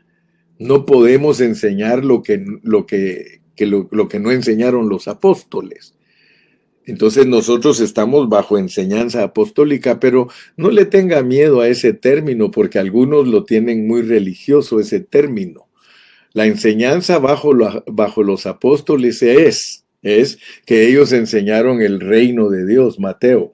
[0.61, 5.94] No podemos enseñar lo que, lo que, lo que no enseñaron los apóstoles.
[6.90, 10.26] Entonces nosotros estamos bajo enseñanza apostólica, pero
[10.57, 15.68] no le tenga miedo a ese término porque algunos lo tienen muy religioso ese término.
[16.33, 23.53] La enseñanza bajo, los apóstoles es, es que ellos enseñaron el reino de Dios, Mateo.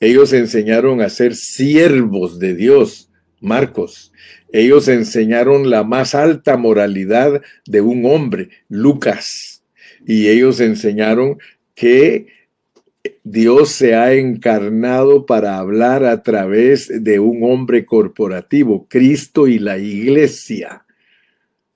[0.00, 3.10] Ellos enseñaron a ser siervos de Dios,
[3.42, 4.14] Marcos.
[4.50, 9.62] Ellos enseñaron la más alta moralidad de un hombre, Lucas.
[10.06, 11.36] Y ellos enseñaron
[11.74, 12.28] que
[13.24, 19.78] Dios se ha encarnado para hablar a través de un hombre corporativo, Cristo y la
[19.78, 20.86] iglesia.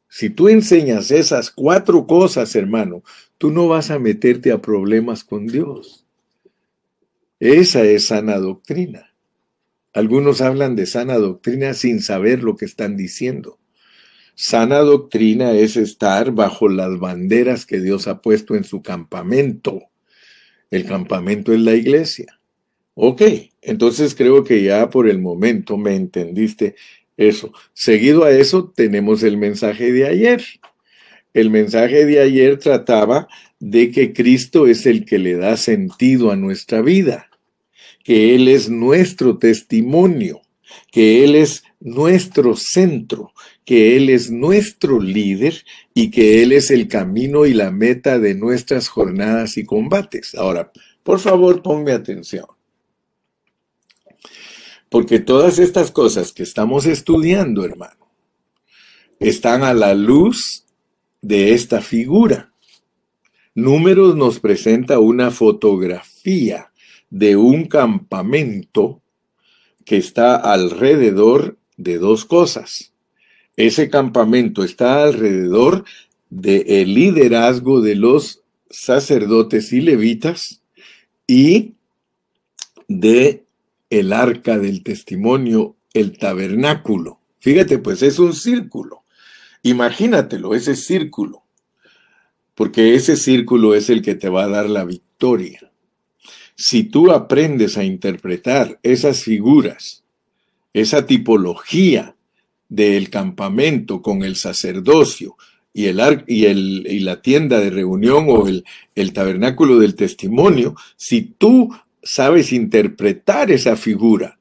[0.09, 3.03] Si tú enseñas esas cuatro cosas, hermano,
[3.39, 6.05] tú no vas a meterte a problemas con Dios.
[7.41, 9.15] Esa es sana doctrina.
[9.93, 13.59] Algunos hablan de sana doctrina sin saber lo que están diciendo.
[14.35, 19.89] Sana doctrina es estar bajo las banderas que Dios ha puesto en su campamento
[20.71, 22.39] el campamento es la iglesia.
[22.95, 23.23] Ok,
[23.63, 26.77] entonces creo que ya por el momento me entendiste
[27.17, 27.53] eso.
[27.73, 30.43] Seguido a eso tenemos el mensaje de ayer.
[31.35, 33.29] El mensaje de ayer trataba
[33.61, 37.29] de que Cristo es el que le da sentido a nuestra vida,
[38.03, 40.41] que Él es nuestro testimonio,
[40.91, 43.33] que Él es nuestro centro,
[43.65, 48.35] que Él es nuestro líder y que Él es el camino y la meta de
[48.35, 50.35] nuestras jornadas y combates.
[50.35, 50.73] Ahora,
[51.05, 52.47] por favor, ponme atención.
[54.91, 58.11] Porque todas estas cosas que estamos estudiando, hermano,
[59.21, 60.65] están a la luz
[61.23, 62.53] de esta figura.
[63.55, 66.73] Números nos presenta una fotografía
[67.11, 69.03] de un campamento
[69.85, 72.93] que está alrededor de dos cosas
[73.57, 75.85] ese campamento está alrededor
[76.29, 80.61] del liderazgo de los sacerdotes y levitas
[81.27, 81.75] y
[82.89, 83.45] de
[83.89, 87.21] el arca del testimonio, el tabernáculo.
[87.41, 89.05] Fíjate, pues es un círculo.
[89.63, 91.43] Imagínatelo, ese círculo,
[92.55, 95.73] porque ese círculo es el que te va a dar la victoria.
[96.57, 100.05] Si tú aprendes a interpretar esas figuras,
[100.77, 102.17] esa tipología
[102.69, 105.37] del campamento con el sacerdocio
[105.73, 108.63] y, el, y, el, y la tienda de reunión o el,
[108.95, 114.39] el tabernáculo del testimonio, si tú sabes interpretar esa figura,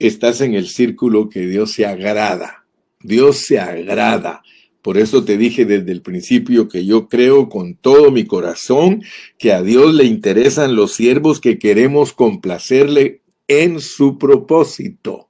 [0.00, 2.64] estás en el círculo que Dios se agrada.
[3.00, 4.42] Dios se agrada.
[4.82, 9.04] Por eso te dije desde el principio que yo creo con todo mi corazón
[9.38, 15.25] que a Dios le interesan los siervos que queremos complacerle en su propósito.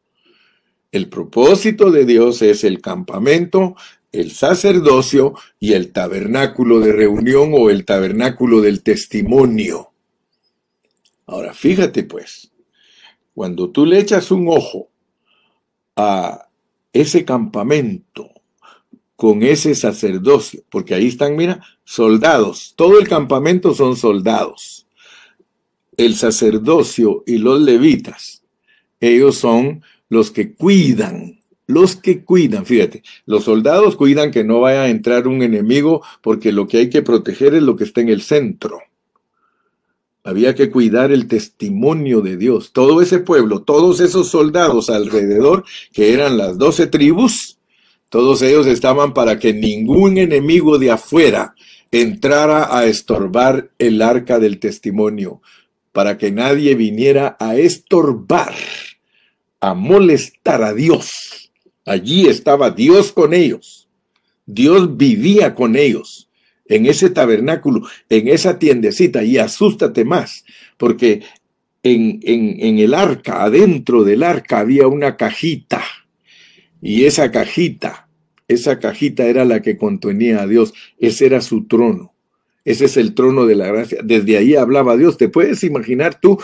[0.96, 3.76] El propósito de Dios es el campamento,
[4.12, 9.90] el sacerdocio y el tabernáculo de reunión o el tabernáculo del testimonio.
[11.26, 12.50] Ahora, fíjate pues,
[13.34, 14.88] cuando tú le echas un ojo
[15.96, 16.48] a
[16.94, 18.30] ese campamento
[19.16, 24.86] con ese sacerdocio, porque ahí están, mira, soldados, todo el campamento son soldados.
[25.98, 28.42] El sacerdocio y los levitas,
[28.98, 34.82] ellos son los que cuidan, los que cuidan, fíjate, los soldados cuidan que no vaya
[34.82, 38.08] a entrar un enemigo porque lo que hay que proteger es lo que está en
[38.08, 38.80] el centro.
[40.22, 42.72] Había que cuidar el testimonio de Dios.
[42.72, 47.58] Todo ese pueblo, todos esos soldados alrededor, que eran las doce tribus,
[48.08, 51.54] todos ellos estaban para que ningún enemigo de afuera
[51.92, 55.42] entrara a estorbar el arca del testimonio,
[55.92, 58.54] para que nadie viniera a estorbar
[59.66, 61.50] a molestar a Dios.
[61.84, 63.88] Allí estaba Dios con ellos.
[64.46, 66.30] Dios vivía con ellos
[66.66, 70.44] en ese tabernáculo, en esa tiendecita, y asústate más,
[70.76, 71.22] porque
[71.82, 75.82] en, en, el arca, adentro del arca había una cajita,
[76.80, 78.08] y esa cajita,
[78.46, 82.14] esa cajita era la que contenía a Dios, ese era su trono.
[82.64, 84.00] Ese es el trono de la gracia.
[84.02, 85.16] Desde ahí hablaba Dios.
[85.16, 86.36] ¿Te puedes imaginar tú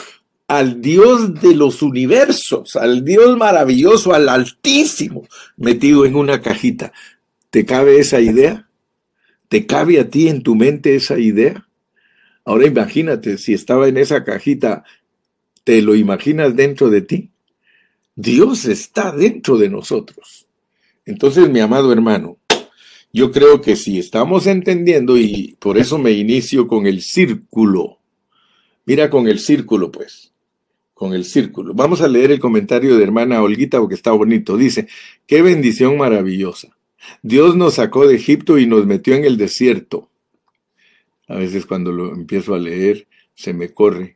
[0.52, 6.92] al Dios de los universos, al Dios maravilloso, al Altísimo, metido en una cajita.
[7.48, 8.68] ¿Te cabe esa idea?
[9.48, 11.66] ¿Te cabe a ti en tu mente esa idea?
[12.44, 14.84] Ahora imagínate, si estaba en esa cajita,
[15.64, 17.30] ¿te lo imaginas dentro de ti?
[18.14, 20.46] Dios está dentro de nosotros.
[21.06, 22.36] Entonces, mi amado hermano,
[23.10, 28.00] yo creo que si estamos entendiendo, y por eso me inicio con el círculo,
[28.84, 30.31] mira con el círculo, pues
[31.02, 31.74] con el círculo.
[31.74, 34.56] Vamos a leer el comentario de hermana Olguita porque está bonito.
[34.56, 34.86] Dice,
[35.26, 36.68] qué bendición maravillosa.
[37.22, 40.08] Dios nos sacó de Egipto y nos metió en el desierto.
[41.26, 44.14] A veces cuando lo empiezo a leer se me corre.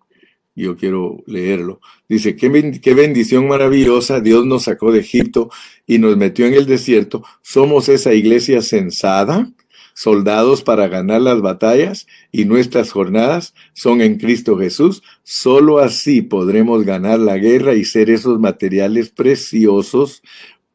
[0.55, 1.81] Yo quiero leerlo.
[2.09, 4.21] Dice, qué, qué bendición maravillosa.
[4.21, 5.51] Dios nos sacó de Egipto
[5.89, 7.25] y nos metió en el desierto.
[7.43, 9.51] Somos esa iglesia sensada
[9.97, 15.03] soldados para ganar las batallas y nuestras jornadas son en Cristo Jesús.
[15.23, 20.23] Solo así podremos ganar la guerra y ser esos materiales preciosos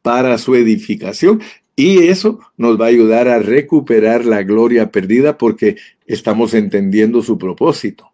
[0.02, 1.40] para su edificación.
[1.76, 7.38] Y eso nos va a ayudar a recuperar la gloria perdida porque estamos entendiendo su
[7.38, 8.12] propósito.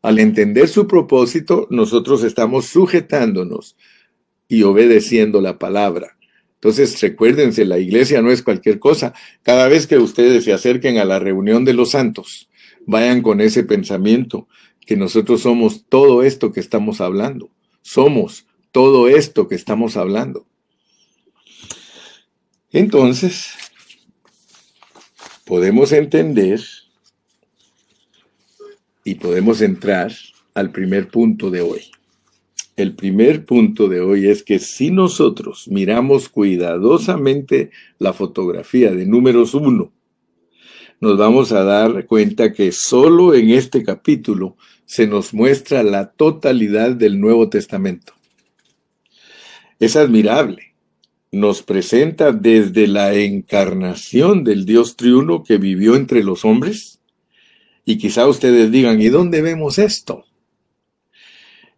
[0.00, 3.76] Al entender su propósito, nosotros estamos sujetándonos
[4.46, 6.15] y obedeciendo la palabra.
[6.66, 9.14] Entonces, recuérdense, la iglesia no es cualquier cosa.
[9.44, 12.50] Cada vez que ustedes se acerquen a la reunión de los santos,
[12.86, 14.48] vayan con ese pensamiento
[14.84, 17.50] que nosotros somos todo esto que estamos hablando.
[17.82, 20.44] Somos todo esto que estamos hablando.
[22.72, 23.50] Entonces,
[25.44, 26.60] podemos entender
[29.04, 30.10] y podemos entrar
[30.52, 31.92] al primer punto de hoy.
[32.76, 39.54] El primer punto de hoy es que si nosotros miramos cuidadosamente la fotografía de números
[39.54, 39.92] uno,
[41.00, 46.90] nos vamos a dar cuenta que solo en este capítulo se nos muestra la totalidad
[46.90, 48.12] del Nuevo Testamento.
[49.78, 50.74] Es admirable.
[51.32, 57.00] Nos presenta desde la encarnación del Dios triuno que vivió entre los hombres.
[57.86, 60.26] Y quizá ustedes digan, ¿y dónde vemos esto?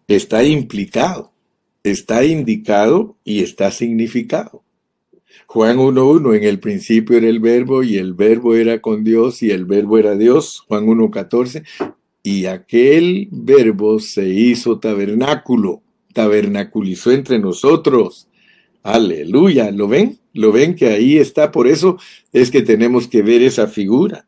[0.08, 1.32] Está implicado,
[1.84, 4.64] está indicado y está significado.
[5.46, 9.50] Juan 1.1, en el principio era el verbo y el verbo era con Dios y
[9.50, 10.64] el verbo era Dios.
[10.66, 11.64] Juan 1.14,
[12.22, 15.82] y aquel verbo se hizo tabernáculo,
[16.14, 18.28] tabernaculizó entre nosotros.
[18.82, 20.18] Aleluya, ¿lo ven?
[20.32, 21.52] ¿Lo ven que ahí está?
[21.52, 21.98] Por eso
[22.32, 24.26] es que tenemos que ver esa figura.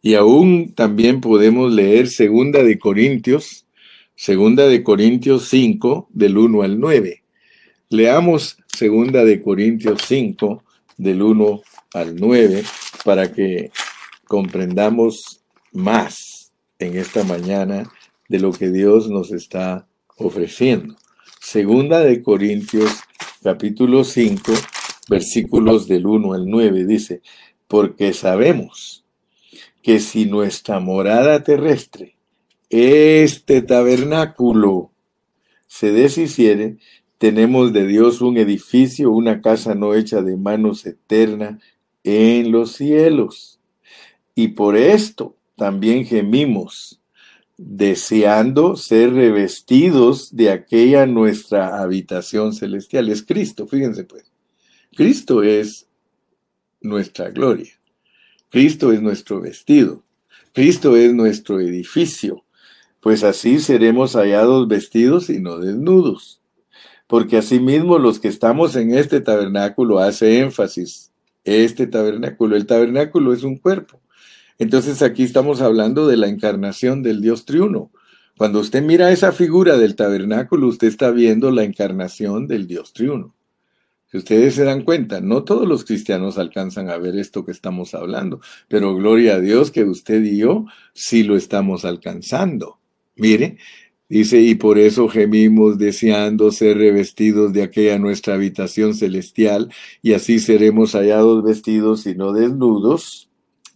[0.00, 3.67] Y aún también podemos leer segunda de Corintios
[4.20, 7.22] Segunda de Corintios 5, del 1 al 9.
[7.88, 10.64] Leamos Segunda de Corintios 5,
[10.96, 11.62] del 1
[11.94, 12.64] al 9,
[13.04, 13.70] para que
[14.26, 16.50] comprendamos más
[16.80, 17.88] en esta mañana
[18.28, 20.96] de lo que Dios nos está ofreciendo.
[21.40, 22.90] Segunda de Corintios
[23.44, 24.52] capítulo 5,
[25.08, 27.22] versículos del 1 al 9 dice,
[27.68, 29.04] porque sabemos
[29.80, 32.17] que si nuestra morada terrestre,
[32.70, 34.92] este tabernáculo
[35.66, 36.78] se deshiciere,
[37.18, 41.58] tenemos de Dios un edificio, una casa no hecha de manos eterna
[42.04, 43.60] en los cielos.
[44.34, 47.00] Y por esto también gemimos,
[47.56, 53.08] deseando ser revestidos de aquella nuestra habitación celestial.
[53.08, 54.30] Es Cristo, fíjense pues.
[54.94, 55.88] Cristo es
[56.80, 57.72] nuestra gloria.
[58.48, 60.04] Cristo es nuestro vestido.
[60.52, 62.44] Cristo es nuestro edificio
[63.00, 66.40] pues así seremos hallados vestidos y no desnudos.
[67.06, 71.12] Porque asimismo los que estamos en este tabernáculo hace énfasis.
[71.44, 74.00] Este tabernáculo, el tabernáculo es un cuerpo.
[74.58, 77.90] Entonces aquí estamos hablando de la encarnación del Dios triuno.
[78.36, 83.34] Cuando usted mira esa figura del tabernáculo, usted está viendo la encarnación del Dios triuno.
[84.10, 87.94] Si ustedes se dan cuenta, no todos los cristianos alcanzan a ver esto que estamos
[87.94, 92.77] hablando, pero gloria a Dios que usted y yo sí lo estamos alcanzando.
[93.18, 93.58] Mire,
[94.08, 99.70] dice, y por eso gemimos deseando ser revestidos de aquella nuestra habitación celestial,
[100.02, 103.28] y así seremos hallados vestidos y no desnudos.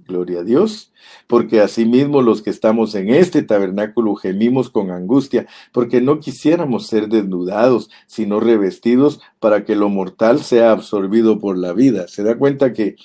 [0.06, 0.92] Gloria a Dios.
[1.26, 7.08] Porque asimismo los que estamos en este tabernáculo gemimos con angustia, porque no quisiéramos ser
[7.08, 12.08] desnudados, sino revestidos para que lo mortal sea absorbido por la vida.
[12.08, 12.96] Se da cuenta que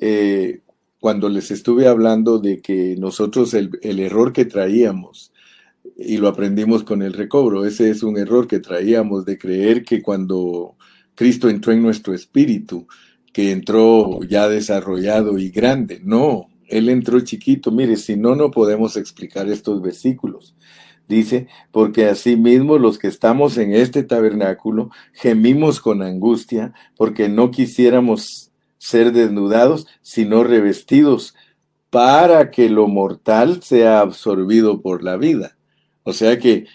[0.00, 0.62] eh,
[1.00, 5.33] cuando les estuve hablando de que nosotros el, el error que traíamos
[5.96, 7.64] y lo aprendimos con el recobro.
[7.64, 10.76] Ese es un error que traíamos de creer que cuando
[11.14, 12.86] Cristo entró en nuestro espíritu,
[13.32, 16.00] que entró ya desarrollado y grande.
[16.04, 17.70] No, Él entró chiquito.
[17.70, 20.54] Mire, si no, no podemos explicar estos versículos.
[21.06, 28.50] Dice, porque asimismo los que estamos en este tabernáculo gemimos con angustia, porque no quisiéramos
[28.78, 31.34] ser desnudados, sino revestidos,
[31.90, 35.56] para que lo mortal sea absorbido por la vida.
[36.04, 36.66] O sea que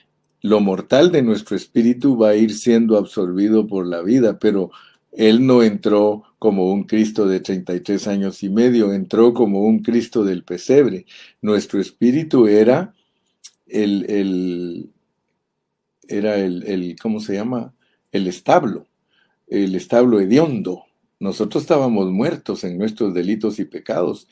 [0.42, 4.72] lo mortal de nuestro espíritu va a ir siendo absorbido por la vida, pero
[5.12, 10.24] Él no entró como un Cristo de 33 años y medio, entró como un Cristo
[10.24, 11.06] del pesebre.
[11.42, 12.94] Nuestro espíritu era
[13.68, 14.90] el, el
[16.08, 17.74] era el, el, ¿cómo se llama?
[18.12, 18.88] El establo,
[19.48, 20.86] el establo hediondo,
[21.20, 24.28] Nosotros estábamos muertos en nuestros delitos y pecados.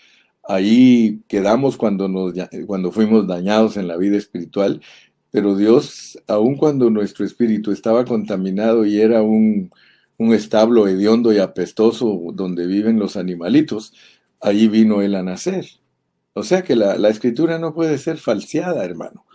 [0.47, 2.33] Ahí quedamos cuando, nos,
[2.65, 4.81] cuando fuimos dañados en la vida espiritual,
[5.31, 9.71] pero Dios, aun cuando nuestro espíritu estaba contaminado y era un,
[10.17, 13.93] un establo hediondo y apestoso donde viven los animalitos,
[14.39, 15.65] allí vino Él a nacer.
[16.33, 19.25] O sea que la, la escritura no puede ser falseada, hermano.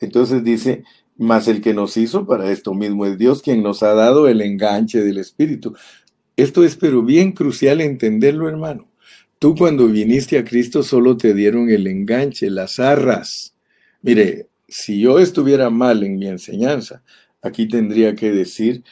[0.00, 0.84] Entonces dice,
[1.16, 4.42] mas el que nos hizo para esto mismo es Dios quien nos ha dado el
[4.42, 5.74] enganche del Espíritu.
[6.36, 8.88] Esto es pero bien crucial entenderlo, hermano.
[9.38, 13.54] Tú cuando viniste a Cristo solo te dieron el enganche, las arras.
[14.00, 17.02] Mire, si yo estuviera mal en mi enseñanza,
[17.42, 18.82] aquí tendría que decir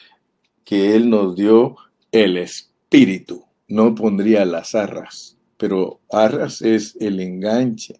[0.63, 1.77] que Él nos dio
[2.11, 3.45] el Espíritu.
[3.67, 7.99] No pondría las arras, pero arras es el enganche.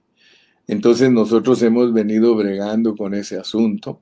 [0.68, 4.02] Entonces nosotros hemos venido bregando con ese asunto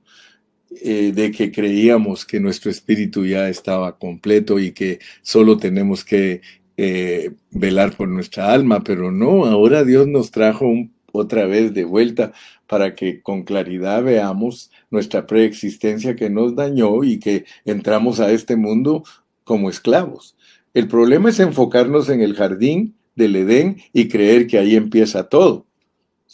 [0.82, 6.40] eh, de que creíamos que nuestro espíritu ya estaba completo y que solo tenemos que
[6.76, 10.72] eh, velar por nuestra alma, pero no, ahora Dios nos trajo
[11.12, 12.32] otra vez de vuelta
[12.66, 18.56] para que con claridad veamos nuestra preexistencia que nos dañó y que entramos a este
[18.56, 19.04] mundo
[19.44, 20.36] como esclavos.
[20.72, 25.66] El problema es enfocarnos en el jardín del Edén y creer que ahí empieza todo.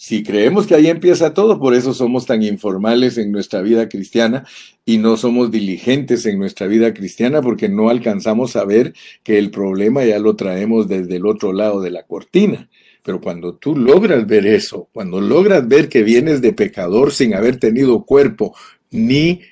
[0.02, 4.46] Si creemos que ahí empieza todo, por eso somos tan informales en nuestra vida cristiana
[4.86, 9.50] y no somos diligentes en nuestra vida cristiana porque no alcanzamos a ver que el
[9.50, 12.70] problema ya lo traemos desde el otro lado de la cortina.
[13.04, 17.58] Pero cuando tú logras ver eso, cuando logras ver que vienes de pecador sin haber
[17.58, 18.56] tenido cuerpo
[18.90, 19.42] ni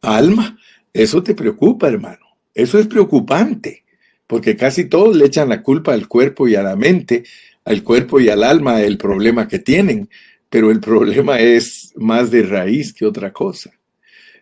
[0.00, 0.58] alma,
[0.94, 2.24] eso te preocupa, hermano.
[2.54, 3.84] Eso es preocupante,
[4.26, 7.24] porque casi todos le echan la culpa al cuerpo y a la mente,
[7.68, 10.08] al cuerpo y al alma el problema que tienen,
[10.48, 13.70] pero el problema es más de raíz que otra cosa.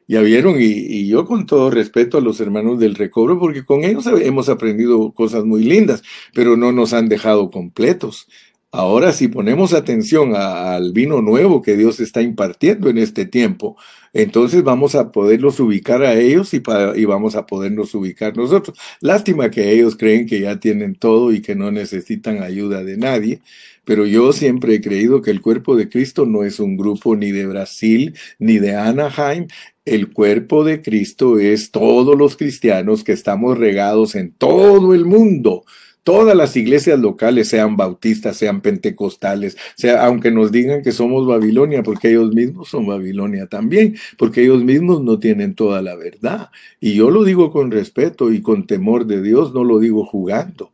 [0.06, 4.06] Ya vieron, y, yo con todo respeto a los hermanos del recobro, porque con ellos
[4.06, 8.28] hemos aprendido cosas muy lindas, pero no nos han dejado completos.
[8.76, 13.78] Ahora, si ponemos atención al vino nuevo que Dios está impartiendo en este tiempo,
[14.12, 16.62] entonces vamos a poderlos ubicar a ellos y,
[16.96, 18.78] y, vamos a podernos ubicar nosotros.
[19.00, 23.40] Lástima que ellos creen que ya tienen todo y que no necesitan ayuda de nadie,
[23.86, 27.32] pero yo siempre he creído que el cuerpo de Cristo no es un grupo ni
[27.32, 29.46] de Brasil ni de Anaheim.
[29.86, 35.64] El cuerpo de Cristo es todos los cristianos que estamos regados en todo el mundo
[36.06, 41.82] todas las iglesias locales, sean bautistas, sean pentecostales, sea, aunque nos digan que somos Babilonia,
[41.82, 46.50] porque ellos mismos son Babilonia también, porque ellos mismos no tienen toda la verdad.
[46.80, 50.70] Y yo lo digo con respeto y con temor de Dios, no lo digo jugando,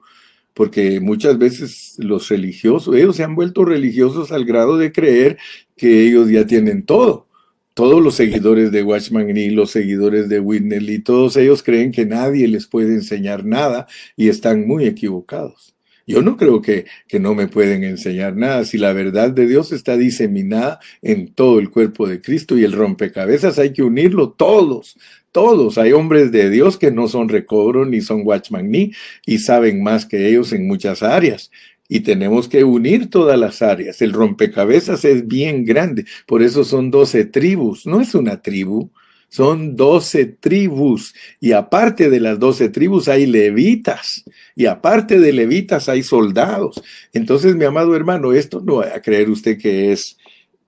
[0.53, 5.39] porque muchas veces los religiosos, ellos se han vuelto religiosos al grado de creer
[5.79, 7.32] que ellos ya tienen todo
[7.75, 12.07] todos los seguidores de Watchman Nee, los seguidores de Whitney y todos ellos creen que
[12.07, 15.75] nadie les puede enseñar nada y están muy equivocados.
[16.07, 18.65] Yo no creo que, que no me pueden enseñar nada.
[18.65, 22.73] Si la verdad de Dios está diseminada en todo el cuerpo de Cristo y el
[22.73, 24.99] rompecabezas hay que unirlo todos,
[25.31, 25.79] todos.
[25.79, 28.93] Hay hombres de Dios que no son recobro ni son Watchman Nee
[29.27, 31.51] y saben más que ellos en muchas áreas
[31.95, 34.01] y tenemos que unir todas las áreas.
[34.01, 38.91] El rompecabezas es bien grande, por eso son doce tribus, no es una tribu,
[39.29, 44.25] son doce tribus y aparte de las doce tribus hay levitas
[44.57, 46.83] y aparte de levitas hay soldados.
[47.13, 50.17] Entonces, mi amado hermano, esto no va a creer usted que es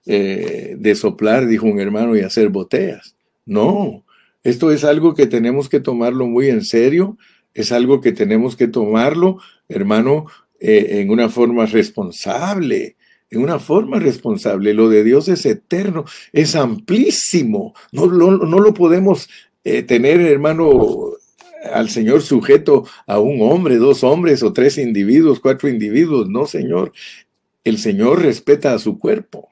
[0.04, 3.16] eh, de soplar, dijo un hermano, y hacer botellas.
[3.46, 4.04] No,
[4.42, 7.16] esto es algo que tenemos que tomarlo muy en serio,
[7.54, 10.26] es algo que tenemos que tomarlo, hermano,
[10.60, 12.96] eh, en una forma responsable,
[13.30, 14.74] en una forma responsable.
[14.74, 17.74] Lo de Dios es eterno, es amplísimo.
[17.92, 19.28] No, no lo podemos
[19.64, 21.12] eh, tener, hermano,
[21.72, 26.28] al Señor sujeto a un hombre, dos hombres o tres individuos, cuatro individuos.
[26.28, 26.92] No, Señor.
[27.64, 29.48] El Señor respeta a su cuerpo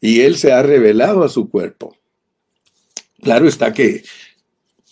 [0.00, 1.96] y Él se ha revelado a su cuerpo.
[3.20, 4.02] Claro está que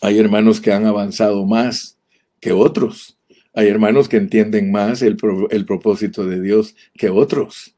[0.03, 1.98] hay hermanos que han avanzado más
[2.38, 3.18] que otros.
[3.53, 7.76] Hay hermanos que entienden más el, propósito de Dios que otros.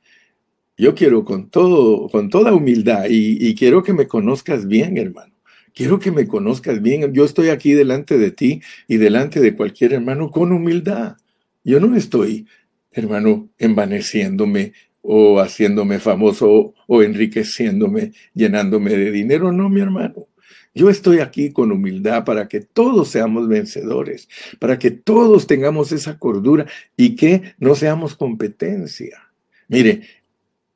[0.77, 5.33] Yo quiero con todo, con toda humildad y, y quiero que me conozcas bien, hermano.
[5.75, 7.13] Quiero que me conozcas bien.
[7.15, 11.17] Yo estoy aquí delante de ti y delante de cualquier hermano con humildad.
[11.65, 12.47] Yo no estoy,
[12.91, 19.53] hermano, envaneciéndome o haciéndome famoso o enriqueciéndome, llenándome de dinero.
[19.53, 20.27] No, mi hermano.
[20.75, 26.19] Yo estoy aquí con humildad para que todos seamos vencedores, para que todos tengamos esa
[26.19, 26.67] cordura
[26.97, 29.31] y que no seamos competencia.
[29.69, 30.03] Mire,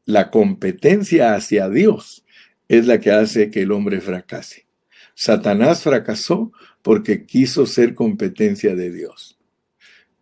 [0.04, 2.24] la competencia hacia Dios
[2.68, 4.66] es la que hace que el hombre fracase.
[5.14, 9.38] Satanás fracasó porque quiso ser competencia de Dios.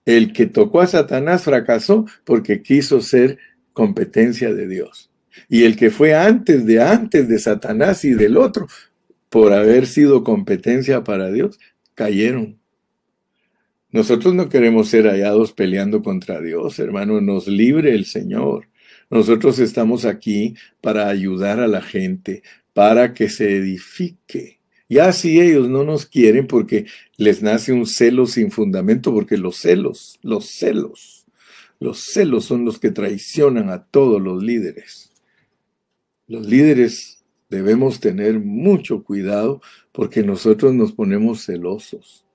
[0.04, 3.38] El que tocó a Satanás fracasó porque quiso ser
[3.72, 5.10] competencia de Dios.
[5.48, 8.68] Y el que fue antes de antes de Satanás y del otro,
[9.34, 11.58] por haber sido competencia para Dios,
[11.94, 12.60] cayeron.
[13.90, 18.68] Nosotros no queremos ser hallados peleando contra Dios, hermano, nos libre el Señor.
[19.10, 24.60] Nosotros estamos aquí para ayudar a la gente, para que se edifique.
[24.88, 29.56] Ya si ellos no nos quieren porque les nace un celo sin fundamento, porque los
[29.56, 31.26] celos, los celos,
[31.80, 35.10] los celos son los que traicionan a todos los líderes.
[36.28, 37.13] Los líderes
[37.54, 39.60] debemos tener mucho cuidado
[39.92, 42.26] porque nosotros nos ponemos celosos.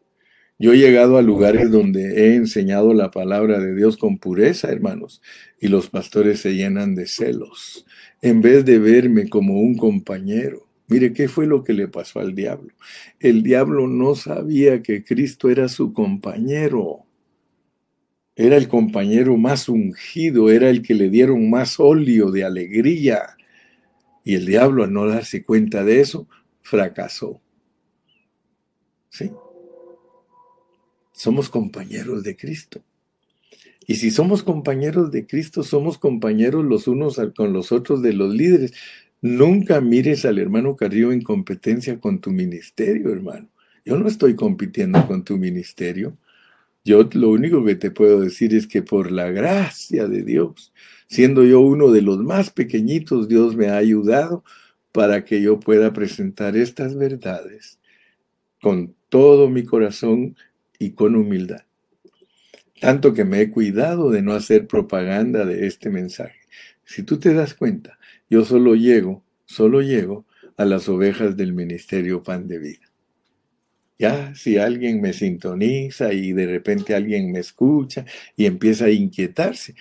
[0.57, 5.21] Yo he llegado a lugares donde he enseñado la palabra de Dios con pureza, hermanos,
[5.59, 7.85] y los pastores se llenan de celos,
[8.21, 10.67] en vez de verme como un compañero.
[10.87, 12.73] Mire, ¿qué fue lo que le pasó al diablo?
[13.19, 17.05] El diablo no sabía que Cristo era su compañero.
[18.35, 23.37] Era el compañero más ungido, era el que le dieron más óleo de alegría.
[24.29, 26.27] Y el diablo, al no darse cuenta de eso,
[26.61, 27.41] fracasó.
[29.09, 29.31] ¿Sí?
[31.11, 32.79] Somos compañeros de Cristo.
[33.87, 38.31] Y si somos compañeros de Cristo, somos compañeros los unos con los otros de los
[38.31, 38.75] líderes.
[39.19, 43.49] Nunca mires al hermano Carrillo en competencia con tu ministerio, hermano.
[43.83, 46.15] Yo no estoy compitiendo con tu ministerio.
[46.85, 50.73] Yo lo único que te puedo decir es que por la gracia de Dios,
[51.07, 54.43] siendo yo uno de los más pequeñitos, Dios me ha ayudado
[54.91, 57.79] para que yo pueda presentar estas verdades
[58.61, 60.35] con todo mi corazón
[60.77, 61.63] y con humildad.
[62.79, 66.39] Tanto que me he cuidado de no hacer propaganda de este mensaje.
[66.85, 67.99] Si tú te das cuenta,
[68.29, 70.25] yo solo llego, solo llego
[70.57, 72.88] a las ovejas del ministerio Pan de Vida.
[73.99, 78.05] Ya, si alguien me sintoniza y de repente alguien me escucha
[78.37, 79.75] y empieza a inquietarse,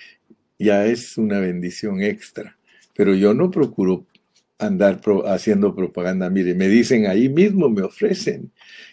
[0.59, 2.57] ya es una bendición extra.
[2.95, 4.05] Pero yo no procuro
[4.59, 6.29] andar haciendo propaganda.
[6.29, 8.51] Mire, me dicen ahí mismo, me ofrecen,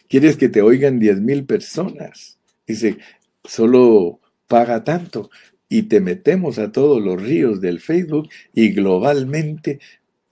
[0.08, 2.38] ¿quieres que te oigan diez mil personas?
[2.66, 2.98] Dice,
[3.44, 5.30] solo paga tanto
[5.68, 9.80] y te metemos a todos los ríos del Facebook y globalmente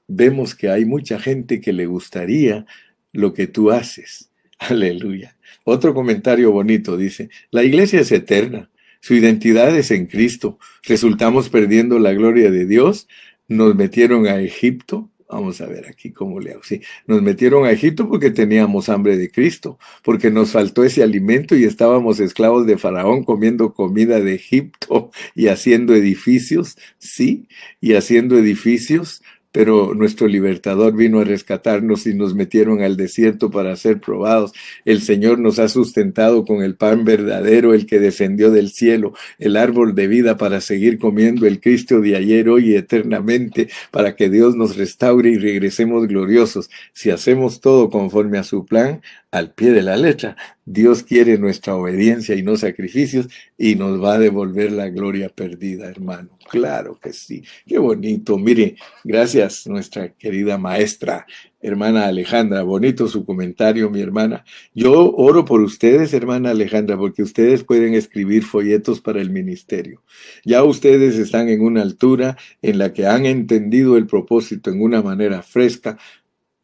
[0.09, 2.66] vemos que hay mucha gente que le gustaría
[3.12, 4.30] lo que tú haces.
[4.68, 5.36] Aleluya.
[5.64, 11.98] Otro comentario bonito dice, la iglesia es eterna, su identidad es en Cristo, resultamos perdiendo
[11.98, 13.08] la gloria de Dios,
[13.48, 16.62] nos metieron a Egipto, Vamos a ver aquí cómo le hago.
[16.62, 21.56] Sí, nos metieron a Egipto porque teníamos hambre de Cristo, porque nos faltó ese alimento
[21.56, 27.48] y estábamos esclavos de Faraón comiendo comida de Egipto y haciendo edificios, sí,
[27.80, 29.22] y haciendo edificios
[29.55, 34.52] pero nuestro libertador vino a rescatarnos y nos metieron al desierto para ser probados.
[34.84, 39.57] El Señor nos ha sustentado con el pan verdadero, el que descendió del cielo, el
[39.57, 44.28] árbol de vida para seguir comiendo el Cristo de ayer, hoy y eternamente, para que
[44.28, 46.68] Dios nos restaure y regresemos gloriosos.
[46.92, 49.02] Si hacemos todo conforme a su plan,
[49.35, 53.28] al pie de la letra, Dios quiere nuestra obediencia y no sacrificios
[53.59, 56.30] y nos va a devolver la gloria perdida, hermano.
[56.49, 57.43] Claro que sí.
[57.66, 58.39] Qué bonito.
[58.39, 61.26] Mire, gracias nuestra querida maestra,
[61.61, 62.62] hermana Alejandra.
[62.62, 64.45] Bonito su comentario, mi hermana.
[64.72, 70.03] Yo oro por ustedes, hermana Alejandra, porque ustedes pueden escribir folletos para el ministerio.
[70.45, 75.03] Ya ustedes están en una altura en la que han entendido el propósito en una
[75.03, 75.99] manera fresca,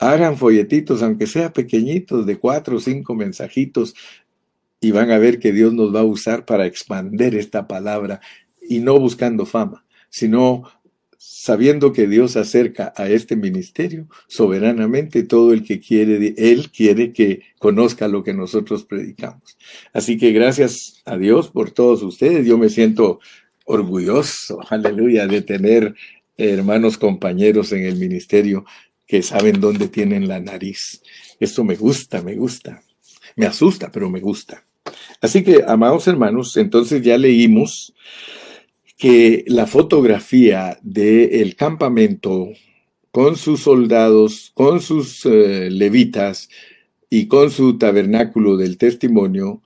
[0.00, 3.94] Hagan folletitos, aunque sea pequeñitos, de cuatro o cinco mensajitos,
[4.80, 8.20] y van a ver que Dios nos va a usar para expander esta palabra
[8.66, 10.64] y no buscando fama, sino
[11.18, 17.42] sabiendo que Dios acerca a este ministerio soberanamente todo el que quiere, Él quiere que
[17.58, 19.58] conozca lo que nosotros predicamos.
[19.92, 22.46] Así que gracias a Dios por todos ustedes.
[22.46, 23.20] Yo me siento
[23.66, 25.94] orgulloso, aleluya, de tener
[26.38, 28.64] hermanos compañeros en el ministerio
[29.10, 31.02] que saben dónde tienen la nariz.
[31.40, 32.80] Esto me gusta, me gusta.
[33.34, 34.64] Me asusta, pero me gusta.
[35.20, 37.92] Así que, amados hermanos, entonces ya leímos
[38.96, 42.50] que la fotografía del campamento
[43.10, 46.48] con sus soldados, con sus eh, levitas
[47.08, 49.60] y con su tabernáculo del testimonio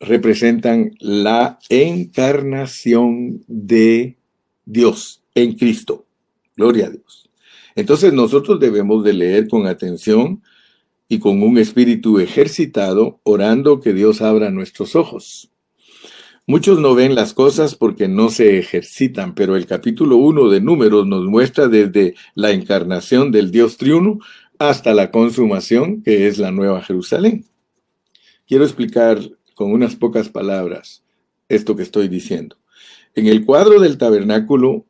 [0.00, 4.16] representan la encarnación de
[4.64, 6.04] Dios en Cristo.
[6.56, 7.27] Gloria a Dios.
[7.78, 10.42] Entonces nosotros debemos de leer con atención
[11.08, 15.52] y con un espíritu ejercitado, orando que Dios abra nuestros ojos.
[16.44, 21.06] Muchos no ven las cosas porque no se ejercitan, pero el capítulo 1 de Números
[21.06, 24.18] nos muestra desde la encarnación del Dios triuno
[24.58, 27.44] hasta la consumación, que es la Nueva Jerusalén.
[28.48, 29.20] Quiero explicar
[29.54, 31.04] con unas pocas palabras
[31.48, 32.56] esto que estoy diciendo.
[33.14, 34.84] En el cuadro del tabernáculo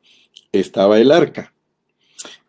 [0.53, 1.53] estaba el arca.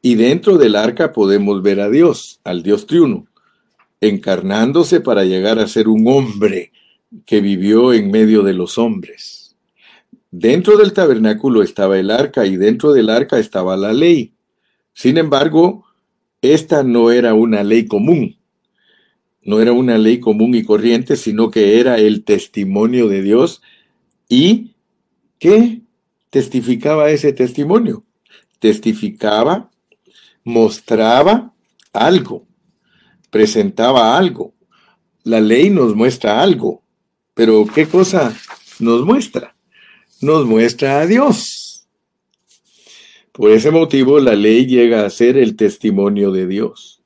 [0.01, 3.27] Y dentro del arca podemos ver a Dios, al Dios triuno,
[4.01, 6.71] encarnándose para llegar a ser un hombre
[7.25, 9.55] que vivió en medio de los hombres.
[10.31, 14.33] Dentro del tabernáculo estaba el arca y dentro del arca estaba la ley.
[14.93, 15.85] Sin embargo,
[16.41, 18.37] esta no era una ley común,
[19.43, 23.61] no era una ley común y corriente, sino que era el testimonio de Dios
[24.29, 24.75] y
[25.39, 25.81] ¿qué
[26.29, 28.03] testificaba ese testimonio?
[28.59, 29.71] Testificaba,
[30.49, 31.53] mostraba
[31.93, 32.47] algo,
[33.29, 34.53] presentaba algo.
[35.23, 36.81] La ley nos muestra algo,
[37.35, 38.35] pero ¿qué cosa
[38.79, 39.55] nos muestra?
[40.21, 41.87] Nos muestra a Dios.
[43.31, 47.01] Por ese motivo la ley llega a ser el testimonio de Dios.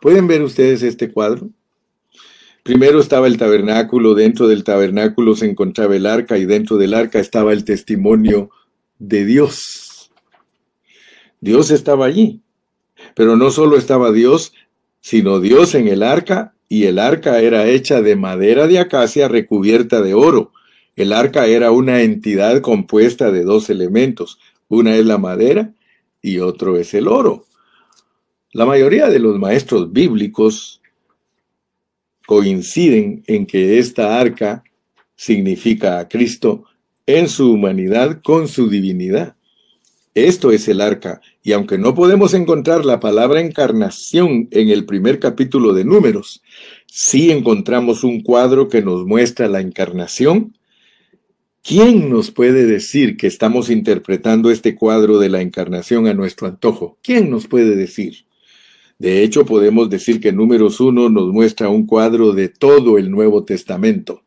[0.00, 1.48] ¿Pueden ver ustedes este cuadro?
[2.62, 7.20] Primero estaba el tabernáculo, dentro del tabernáculo se encontraba el arca y dentro del arca
[7.20, 8.50] estaba el testimonio
[8.98, 10.10] de Dios.
[11.40, 12.42] Dios estaba allí,
[13.16, 14.52] pero no solo estaba Dios,
[15.00, 20.02] sino Dios en el arca y el arca era hecha de madera de acacia recubierta
[20.02, 20.52] de oro.
[20.96, 24.38] El arca era una entidad compuesta de dos elementos.
[24.68, 25.72] Una es la madera
[26.20, 27.46] y otro es el oro.
[28.52, 30.82] La mayoría de los maestros bíblicos
[32.26, 34.62] coinciden en que esta arca
[35.14, 36.64] significa a Cristo
[37.06, 39.36] en su humanidad con su divinidad.
[40.14, 45.20] Esto es el arca, y aunque no podemos encontrar la palabra encarnación en el primer
[45.20, 46.42] capítulo de Números,
[46.86, 50.56] sí encontramos un cuadro que nos muestra la encarnación.
[51.62, 56.98] ¿Quién nos puede decir que estamos interpretando este cuadro de la encarnación a nuestro antojo?
[57.00, 58.26] ¿Quién nos puede decir?
[58.98, 63.44] De hecho, podemos decir que Números 1 nos muestra un cuadro de todo el Nuevo
[63.44, 64.24] Testamento.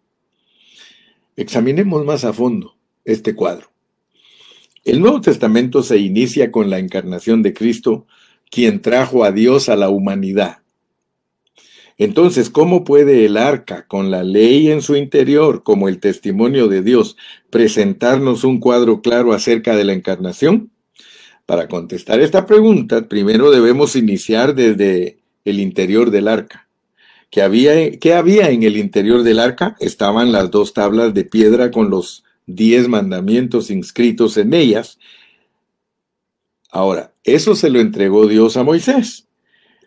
[1.36, 3.70] Examinemos más a fondo este cuadro.
[4.84, 8.08] El Nuevo Testamento se inicia con la encarnación de Cristo,
[8.50, 10.60] quien trajo a Dios a la humanidad.
[11.98, 16.82] Entonces, ¿cómo puede el arca, con la ley en su interior, como el testimonio de
[16.82, 17.18] Dios,
[17.50, 20.72] presentarnos un cuadro claro acerca de la encarnación?
[21.46, 26.70] Para contestar esta pregunta, primero debemos iniciar desde el interior del arca.
[27.30, 29.76] ¿Qué había, ¿Qué había en el interior del arca?
[29.82, 32.24] Estaban las dos tablas de piedra con los
[32.56, 35.00] diez mandamientos inscritos en ellas.
[36.72, 39.28] Ahora, eso se lo entregó Dios a Moisés,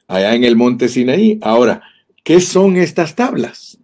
[0.08, 1.38] allá en el monte Sinaí.
[1.42, 1.82] Ahora,
[2.24, 3.78] ¿qué son estas tablas?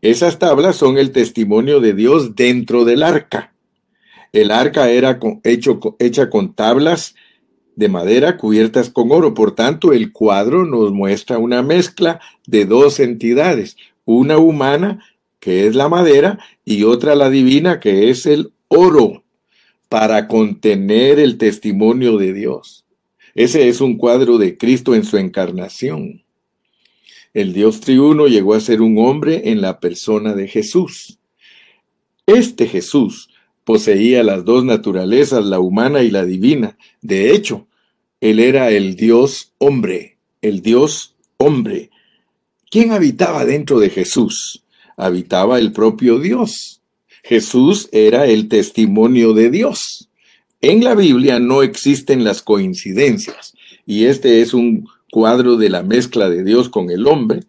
[0.00, 3.54] Esas tablas son el testimonio de Dios dentro del arca.
[4.32, 7.14] El arca era hecho, hecha con tablas
[7.76, 9.34] de madera cubiertas con oro.
[9.34, 15.04] Por tanto, el cuadro nos muestra una mezcla de dos entidades, una humana
[15.42, 19.24] que es la madera, y otra la divina, que es el oro,
[19.88, 22.84] para contener el testimonio de Dios.
[23.34, 26.22] Ese es un cuadro de Cristo en su encarnación.
[27.34, 31.18] El Dios triuno llegó a ser un hombre en la persona de Jesús.
[32.24, 33.28] Este Jesús
[33.64, 36.78] poseía las dos naturalezas, la humana y la divina.
[37.00, 37.66] De hecho,
[38.20, 41.90] él era el Dios hombre, el Dios hombre.
[42.70, 44.61] ¿Quién habitaba dentro de Jesús?
[44.96, 46.80] Habitaba el propio Dios.
[47.22, 50.08] Jesús era el testimonio de Dios.
[50.60, 53.54] En la Biblia no existen las coincidencias
[53.86, 57.40] y este es un cuadro de la mezcla de Dios con el hombre.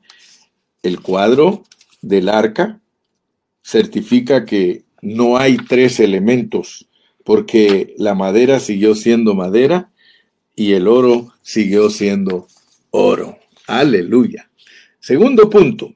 [0.81, 1.63] El cuadro
[2.01, 2.79] del arca
[3.63, 6.87] certifica que no hay tres elementos
[7.23, 9.91] porque la madera siguió siendo madera
[10.55, 12.47] y el oro siguió siendo
[12.91, 13.37] oro.
[13.67, 14.49] Aleluya.
[14.99, 15.93] Segundo punto.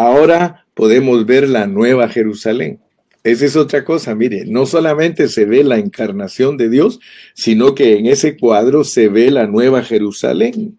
[0.00, 2.80] Ahora podemos ver la nueva Jerusalén.
[3.22, 7.00] Esa es otra cosa, mire, no solamente se ve la encarnación de Dios,
[7.34, 10.78] sino que en ese cuadro se ve la nueva Jerusalén.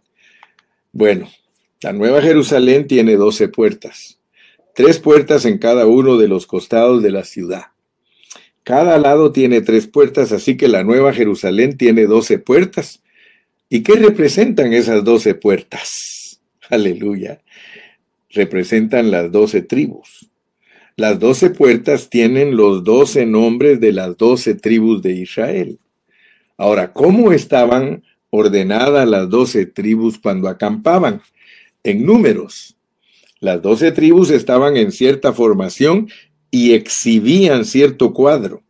[0.92, 1.30] Bueno,
[1.84, 4.18] la nueva Jerusalén tiene doce puertas,
[4.74, 7.66] tres puertas en cada uno de los costados de la ciudad.
[8.64, 13.04] Cada lado tiene tres puertas, así que la nueva Jerusalén tiene doce puertas.
[13.70, 16.42] ¿Y qué representan esas doce puertas?
[16.72, 17.40] Aleluya
[18.34, 20.30] representan las doce tribus.
[20.98, 25.80] Las doce puertas tienen los doce nombres de las doce tribus de Israel.
[26.58, 31.22] Ahora, ¿cómo estaban ordenadas las doce tribus cuando acampaban?
[31.84, 32.76] En números.
[33.40, 36.10] Las doce tribus estaban en cierta formación
[36.52, 38.62] y exhibían cierto cuadro.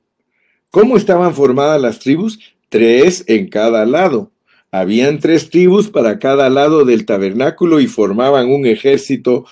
[0.70, 2.40] ¿Cómo estaban formadas las tribus?
[2.70, 4.32] Tres en cada lado.
[4.72, 9.46] Habían tres tribus para cada lado del tabernáculo y formaban un ejército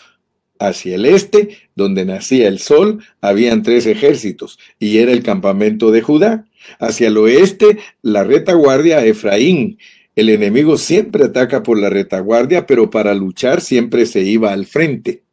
[0.62, 6.02] Hacia el este, donde nacía el sol, habían tres ejércitos, y era el campamento de
[6.02, 6.46] Judá.
[6.80, 9.80] Hacia el oeste, la retaguardia Efraín.
[10.18, 15.24] El enemigo siempre ataca por la retaguardia, pero para luchar siempre se iba al frente.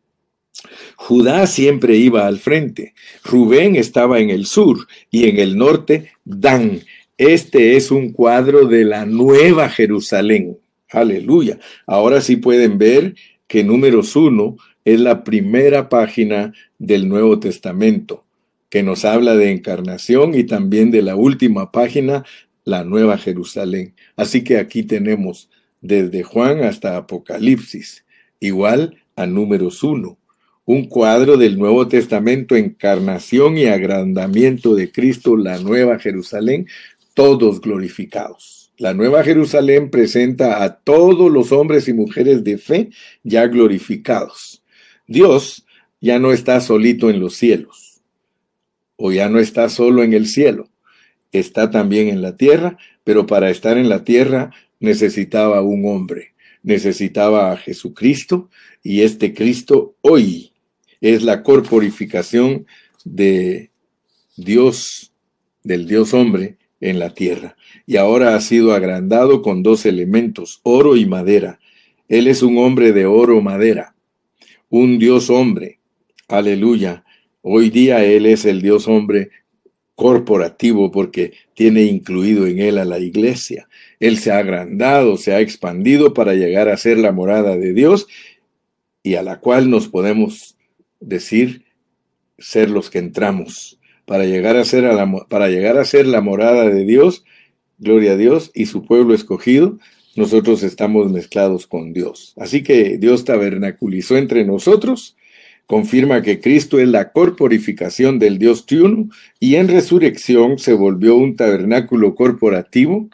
[0.94, 2.94] Judá siempre iba al frente.
[3.24, 6.82] Rubén estaba en el sur y en el norte Dan.
[7.18, 10.58] Este es un cuadro de la nueva Jerusalén.
[10.90, 11.58] Aleluya.
[11.86, 13.14] Ahora sí pueden ver
[13.46, 18.26] que números uno es la primera página del Nuevo Testamento,
[18.68, 22.22] que nos habla de encarnación y también de la última página,
[22.64, 23.94] la Nueva Jerusalén.
[24.16, 25.48] Así que aquí tenemos
[25.80, 28.04] desde Juan hasta Apocalipsis,
[28.40, 30.18] igual a números 1,
[30.66, 36.66] un cuadro del Nuevo Testamento, encarnación y agrandamiento de Cristo, la Nueva Jerusalén,
[37.16, 38.70] todos glorificados.
[38.76, 42.90] La Nueva Jerusalén presenta a todos los hombres y mujeres de fe
[43.24, 44.62] ya glorificados.
[45.06, 45.64] Dios
[45.98, 48.02] ya no está solito en los cielos,
[48.96, 50.68] o ya no está solo en el cielo,
[51.32, 57.50] está también en la tierra, pero para estar en la tierra necesitaba un hombre, necesitaba
[57.50, 58.50] a Jesucristo,
[58.82, 60.52] y este Cristo hoy
[61.00, 62.66] es la corporificación
[63.06, 63.70] de
[64.36, 65.14] Dios,
[65.62, 67.56] del Dios hombre en la tierra
[67.86, 71.58] y ahora ha sido agrandado con dos elementos, oro y madera.
[72.08, 73.94] Él es un hombre de oro madera,
[74.68, 75.80] un Dios hombre.
[76.28, 77.04] Aleluya.
[77.42, 79.30] Hoy día Él es el Dios hombre
[79.94, 83.68] corporativo porque tiene incluido en Él a la iglesia.
[83.98, 88.06] Él se ha agrandado, se ha expandido para llegar a ser la morada de Dios
[89.02, 90.56] y a la cual nos podemos
[91.00, 91.64] decir
[92.38, 93.75] ser los que entramos.
[94.06, 97.24] Para llegar a ser, la, para llegar a ser la morada de Dios,
[97.78, 99.78] gloria a Dios, y su pueblo escogido,
[100.16, 102.32] nosotros estamos mezclados con Dios.
[102.38, 105.16] Así que Dios tabernaculizó entre nosotros,
[105.66, 111.36] confirma que Cristo es la corporificación del Dios triuno y en resurrección se volvió un
[111.36, 113.10] tabernáculo corporativo.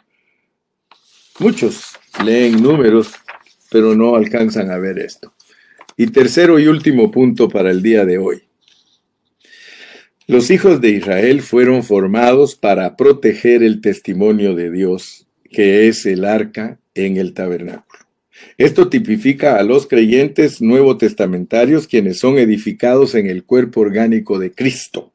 [1.39, 1.87] Muchos
[2.23, 3.11] leen números,
[3.69, 5.33] pero no alcanzan a ver esto.
[5.97, 8.42] Y tercero y último punto para el día de hoy.
[10.25, 16.23] Los hijos de Israel fueron formados para proteger el testimonio de Dios, que es el
[16.23, 18.05] arca en el tabernáculo.
[18.57, 24.53] Esto tipifica a los creyentes nuevo testamentarios quienes son edificados en el cuerpo orgánico de
[24.53, 25.11] Cristo,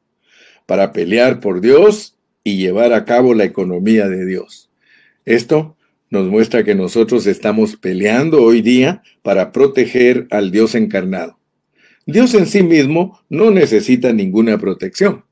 [0.67, 4.69] para pelear por Dios y llevar a cabo la economía de Dios.
[5.25, 5.75] Esto
[6.11, 11.38] nos muestra que nosotros estamos peleando hoy día para proteger al Dios encarnado.
[12.11, 15.25] Dios en sí mismo no necesita ninguna protección,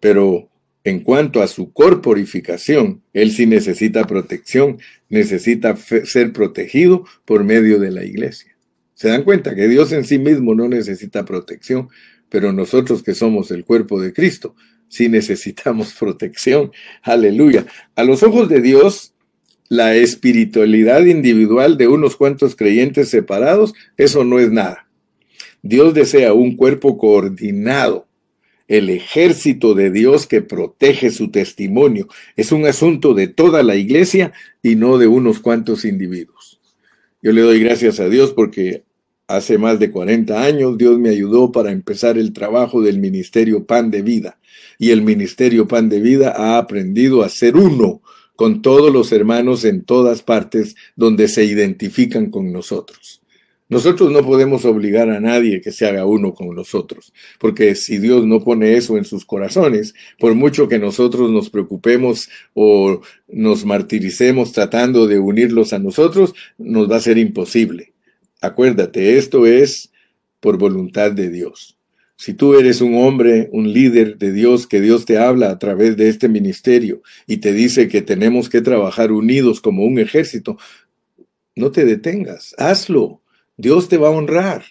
[0.00, 0.48] pero
[0.84, 7.90] en cuanto a su corporificación, Él sí necesita protección, necesita ser protegido por medio de
[7.90, 8.56] la iglesia.
[8.94, 11.88] ¿Se dan cuenta que Dios en sí mismo no necesita protección,
[12.28, 14.54] pero nosotros que somos el cuerpo de Cristo,
[14.88, 16.70] sí necesitamos protección?
[17.02, 17.66] Aleluya.
[17.96, 19.14] A los ojos de Dios,
[19.68, 24.86] la espiritualidad individual de unos cuantos creyentes separados, eso no es nada.
[25.66, 28.06] Dios desea un cuerpo coordinado,
[28.68, 32.06] el ejército de Dios que protege su testimonio.
[32.36, 36.60] Es un asunto de toda la iglesia y no de unos cuantos individuos.
[37.22, 38.84] Yo le doy gracias a Dios porque
[39.26, 43.90] hace más de 40 años Dios me ayudó para empezar el trabajo del ministerio Pan
[43.90, 44.38] de Vida.
[44.78, 48.02] Y el ministerio Pan de Vida ha aprendido a ser uno
[48.36, 53.23] con todos los hermanos en todas partes donde se identifican con nosotros.
[53.74, 58.24] Nosotros no podemos obligar a nadie que se haga uno con nosotros, porque si Dios
[58.24, 64.52] no pone eso en sus corazones, por mucho que nosotros nos preocupemos o nos martiricemos
[64.52, 67.94] tratando de unirlos a nosotros, nos va a ser imposible.
[68.40, 69.90] Acuérdate, esto es
[70.38, 71.76] por voluntad de Dios.
[72.14, 75.96] Si tú eres un hombre, un líder de Dios, que Dios te habla a través
[75.96, 80.58] de este ministerio y te dice que tenemos que trabajar unidos como un ejército,
[81.56, 83.23] no te detengas, hazlo.
[83.56, 84.64] Dios te va a honrar.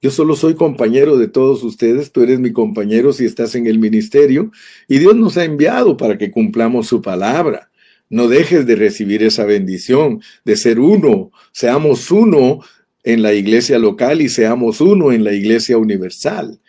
[0.00, 3.80] Yo solo soy compañero de todos ustedes, tú eres mi compañero si estás en el
[3.80, 4.52] ministerio
[4.86, 7.70] y Dios nos ha enviado para que cumplamos su palabra.
[8.08, 12.60] No dejes de recibir esa bendición de ser uno, seamos uno
[13.02, 16.60] en la iglesia local y seamos uno en la iglesia universal.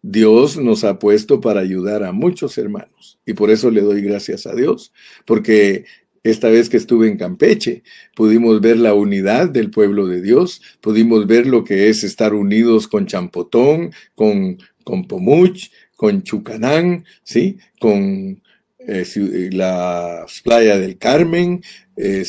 [0.00, 4.46] Dios nos ha puesto para ayudar a muchos hermanos y por eso le doy gracias
[4.46, 4.92] a Dios,
[5.26, 5.84] porque
[6.22, 7.82] esta vez que estuve en Campeche,
[8.14, 12.88] pudimos ver la unidad del pueblo de Dios, pudimos ver lo que es estar unidos
[12.88, 17.58] con Champotón, con, con Pomuch, con Chucanán, ¿sí?
[17.80, 18.40] con
[18.78, 21.62] eh, la playa del Carmen,
[21.96, 22.24] eh,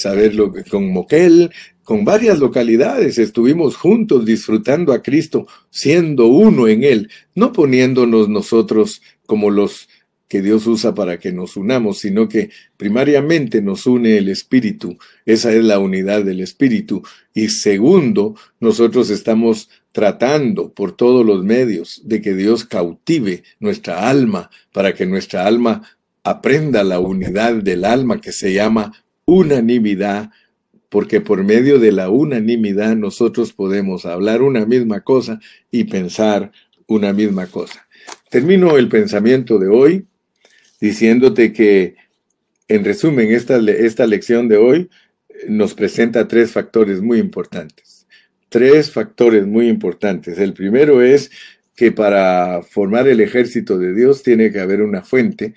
[0.69, 1.51] con Moquel,
[1.83, 3.17] con varias localidades.
[3.17, 9.87] Estuvimos juntos disfrutando a Cristo, siendo uno en Él, no poniéndonos nosotros como los
[10.30, 14.97] que Dios usa para que nos unamos, sino que primariamente nos une el Espíritu.
[15.25, 17.01] Esa es la unidad del Espíritu.
[17.34, 24.51] Y segundo, nosotros estamos tratando por todos los medios de que Dios cautive nuestra alma
[24.71, 25.82] para que nuestra alma
[26.23, 28.93] aprenda la unidad del alma que se llama
[29.25, 30.30] unanimidad
[30.89, 35.39] porque por medio de la unanimidad nosotros podemos hablar una misma cosa
[35.71, 36.51] y pensar
[36.88, 37.88] una misma cosa.
[38.30, 40.05] Termino el pensamiento de hoy
[40.80, 41.95] diciéndote que,
[42.67, 44.89] en resumen, esta, esta lección de hoy
[45.47, 48.07] nos presenta tres factores muy importantes.
[48.49, 50.39] Tres factores muy importantes.
[50.39, 51.32] El primero es
[51.75, 55.53] que para formar el ejército de Dios tiene que haber una fuente,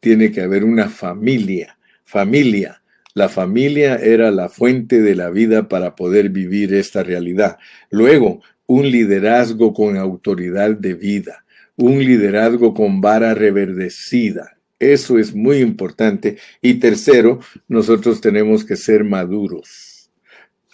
[0.00, 2.82] tiene que haber una familia, familia
[3.16, 7.56] la familia era la fuente de la vida para poder vivir esta realidad.
[7.90, 11.46] Luego, un liderazgo con autoridad de vida,
[11.76, 14.55] un liderazgo con vara reverdecida.
[14.78, 16.38] Eso es muy importante.
[16.60, 20.10] Y tercero, nosotros tenemos que ser maduros.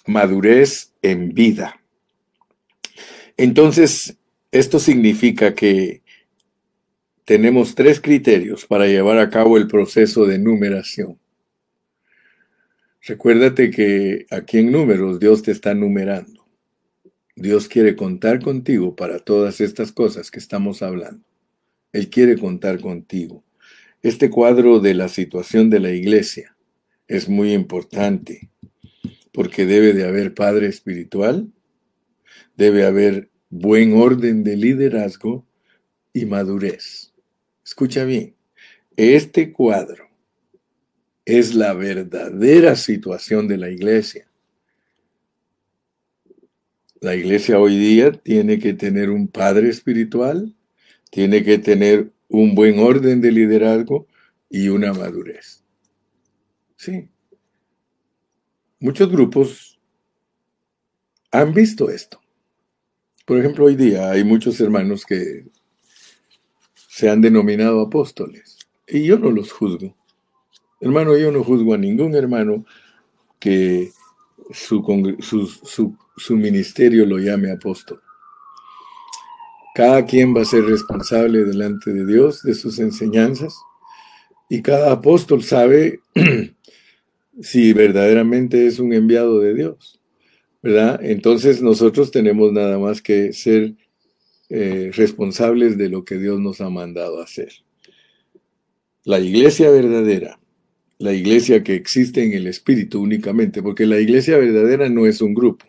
[0.07, 1.80] Madurez en vida.
[3.36, 4.18] Entonces,
[4.50, 6.03] esto significa que
[7.24, 11.18] tenemos tres criterios para llevar a cabo el proceso de numeración.
[13.05, 16.46] Recuérdate que aquí en números Dios te está numerando.
[17.34, 21.24] Dios quiere contar contigo para todas estas cosas que estamos hablando.
[21.92, 23.42] Él quiere contar contigo.
[24.03, 26.57] Este cuadro de la situación de la iglesia
[27.07, 28.50] es muy importante
[29.32, 31.48] porque debe de haber padre espiritual,
[32.57, 35.46] debe haber buen orden de liderazgo
[36.12, 37.12] y madurez.
[37.64, 38.34] Escucha bien,
[38.96, 40.09] este cuadro
[41.24, 44.26] es la verdadera situación de la iglesia.
[47.00, 50.57] La iglesia hoy día tiene que tener un padre espiritual,
[51.11, 54.07] tiene que tener un buen orden de liderazgo
[54.49, 55.62] y una madurez.
[56.76, 57.09] Sí.
[58.80, 59.78] Muchos grupos
[61.30, 62.20] han visto esto.
[63.26, 65.47] Por ejemplo, hoy día hay muchos hermanos que
[66.74, 68.59] se han denominado apóstoles
[68.89, 69.95] y yo no los juzgo.
[70.80, 72.64] Hermano, yo no juzgo a ningún hermano
[73.39, 73.93] que
[74.51, 74.83] su,
[76.16, 78.03] su, ministerio lo llame apóstol.
[79.75, 83.55] Cada quien va a ser responsable delante de Dios de sus enseñanzas
[84.49, 86.01] y cada apóstol sabe
[87.41, 90.01] si verdaderamente es un enviado de Dios,
[90.62, 91.01] ¿verdad?
[91.03, 93.75] Entonces nosotros tenemos nada más que ser
[94.51, 97.53] eh, responsables de lo que Dios nos ha mandado hacer.
[99.05, 100.39] La iglesia verdadera
[101.03, 105.35] la iglesia que existe en el Espíritu únicamente, porque la iglesia verdadera no es un
[105.35, 105.66] grupo,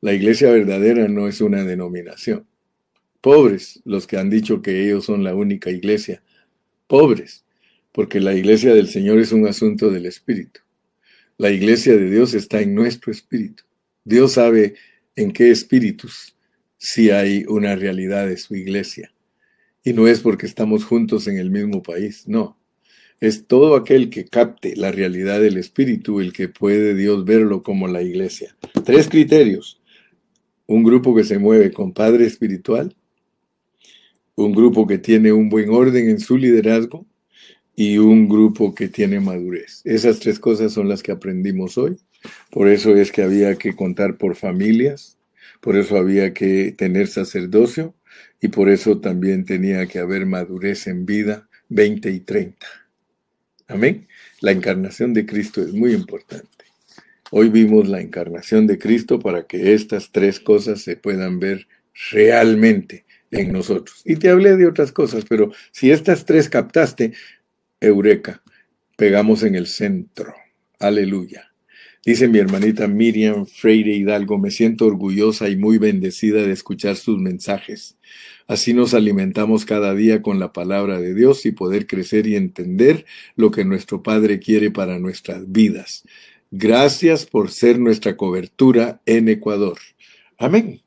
[0.00, 2.44] la iglesia verdadera no es una denominación.
[3.24, 6.22] Pobres los que han dicho que ellos son la única iglesia,
[6.86, 7.46] pobres,
[7.90, 10.60] porque la iglesia del Señor es un asunto del Espíritu.
[11.38, 13.62] La iglesia de Dios está en nuestro espíritu.
[14.04, 14.74] Dios sabe
[15.16, 16.36] en qué espíritus
[16.76, 19.10] si hay una realidad de su iglesia.
[19.82, 22.58] Y no es porque estamos juntos en el mismo país, no
[23.20, 27.88] es todo aquel que capte la realidad del Espíritu el que puede Dios verlo como
[27.88, 28.54] la iglesia.
[28.84, 29.80] Tres criterios.
[30.66, 32.94] Un grupo que se mueve con Padre Espiritual,
[34.36, 37.06] un grupo que tiene un buen orden en su liderazgo
[37.76, 39.80] y un grupo que tiene madurez.
[39.84, 41.98] Esas tres cosas son las que aprendimos hoy.
[42.50, 45.18] Por eso es que había que contar por familias,
[45.60, 47.94] por eso había que tener sacerdocio
[48.40, 52.66] y por eso también tenía que haber madurez en vida 20 y 30.
[53.68, 54.06] Amén.
[54.40, 56.48] La encarnación de Cristo es muy importante.
[57.30, 61.66] Hoy vimos la encarnación de Cristo para que estas tres cosas se puedan ver
[62.10, 63.03] realmente
[63.40, 64.00] en nosotros.
[64.04, 67.12] Y te hablé de otras cosas, pero si estas tres captaste,
[67.80, 68.42] eureka,
[68.96, 70.34] pegamos en el centro.
[70.78, 71.50] Aleluya.
[72.04, 77.18] Dice mi hermanita Miriam Freire Hidalgo, me siento orgullosa y muy bendecida de escuchar sus
[77.18, 77.96] mensajes.
[78.46, 83.06] Así nos alimentamos cada día con la palabra de Dios y poder crecer y entender
[83.36, 86.04] lo que nuestro Padre quiere para nuestras vidas.
[86.50, 89.78] Gracias por ser nuestra cobertura en Ecuador.
[90.36, 90.82] Amén.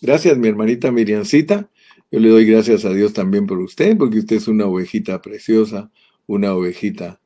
[0.00, 1.68] Gracias, mi hermanita Miriancita.
[2.14, 5.90] Yo le doy gracias a Dios también por usted, porque usted es una ovejita preciosa,
[6.28, 7.20] una ovejita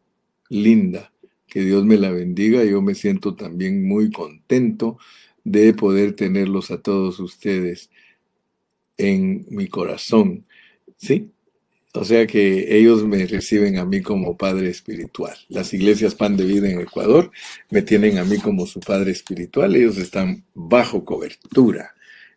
[0.49, 1.13] linda.
[1.47, 2.65] Que Dios me la bendiga.
[2.65, 4.97] Yo me siento también muy contento
[5.45, 7.91] de poder tenerlos a todos ustedes
[8.97, 10.47] en mi corazón.
[10.97, 11.33] ¿Sí?
[11.93, 15.37] O sea que ellos me reciben a mí como padre espiritual.
[15.51, 17.31] Las iglesias Pan de Vida en Ecuador
[17.69, 19.77] me tienen a mí como su padre espiritual.
[19.77, 21.93] Ellos están bajo cobertura.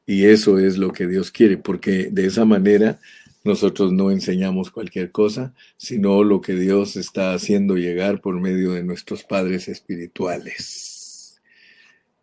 [0.05, 2.99] Y eso es lo que Dios quiere, porque de esa manera
[3.43, 8.83] nosotros no enseñamos cualquier cosa, sino lo que Dios está haciendo llegar por medio de
[8.83, 11.41] nuestros padres espirituales.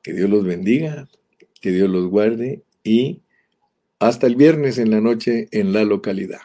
[0.03, 1.09] Que Dios los bendiga,
[1.61, 3.22] que Dios los guarde y
[3.99, 6.41] hasta el viernes en la noche en la localidad.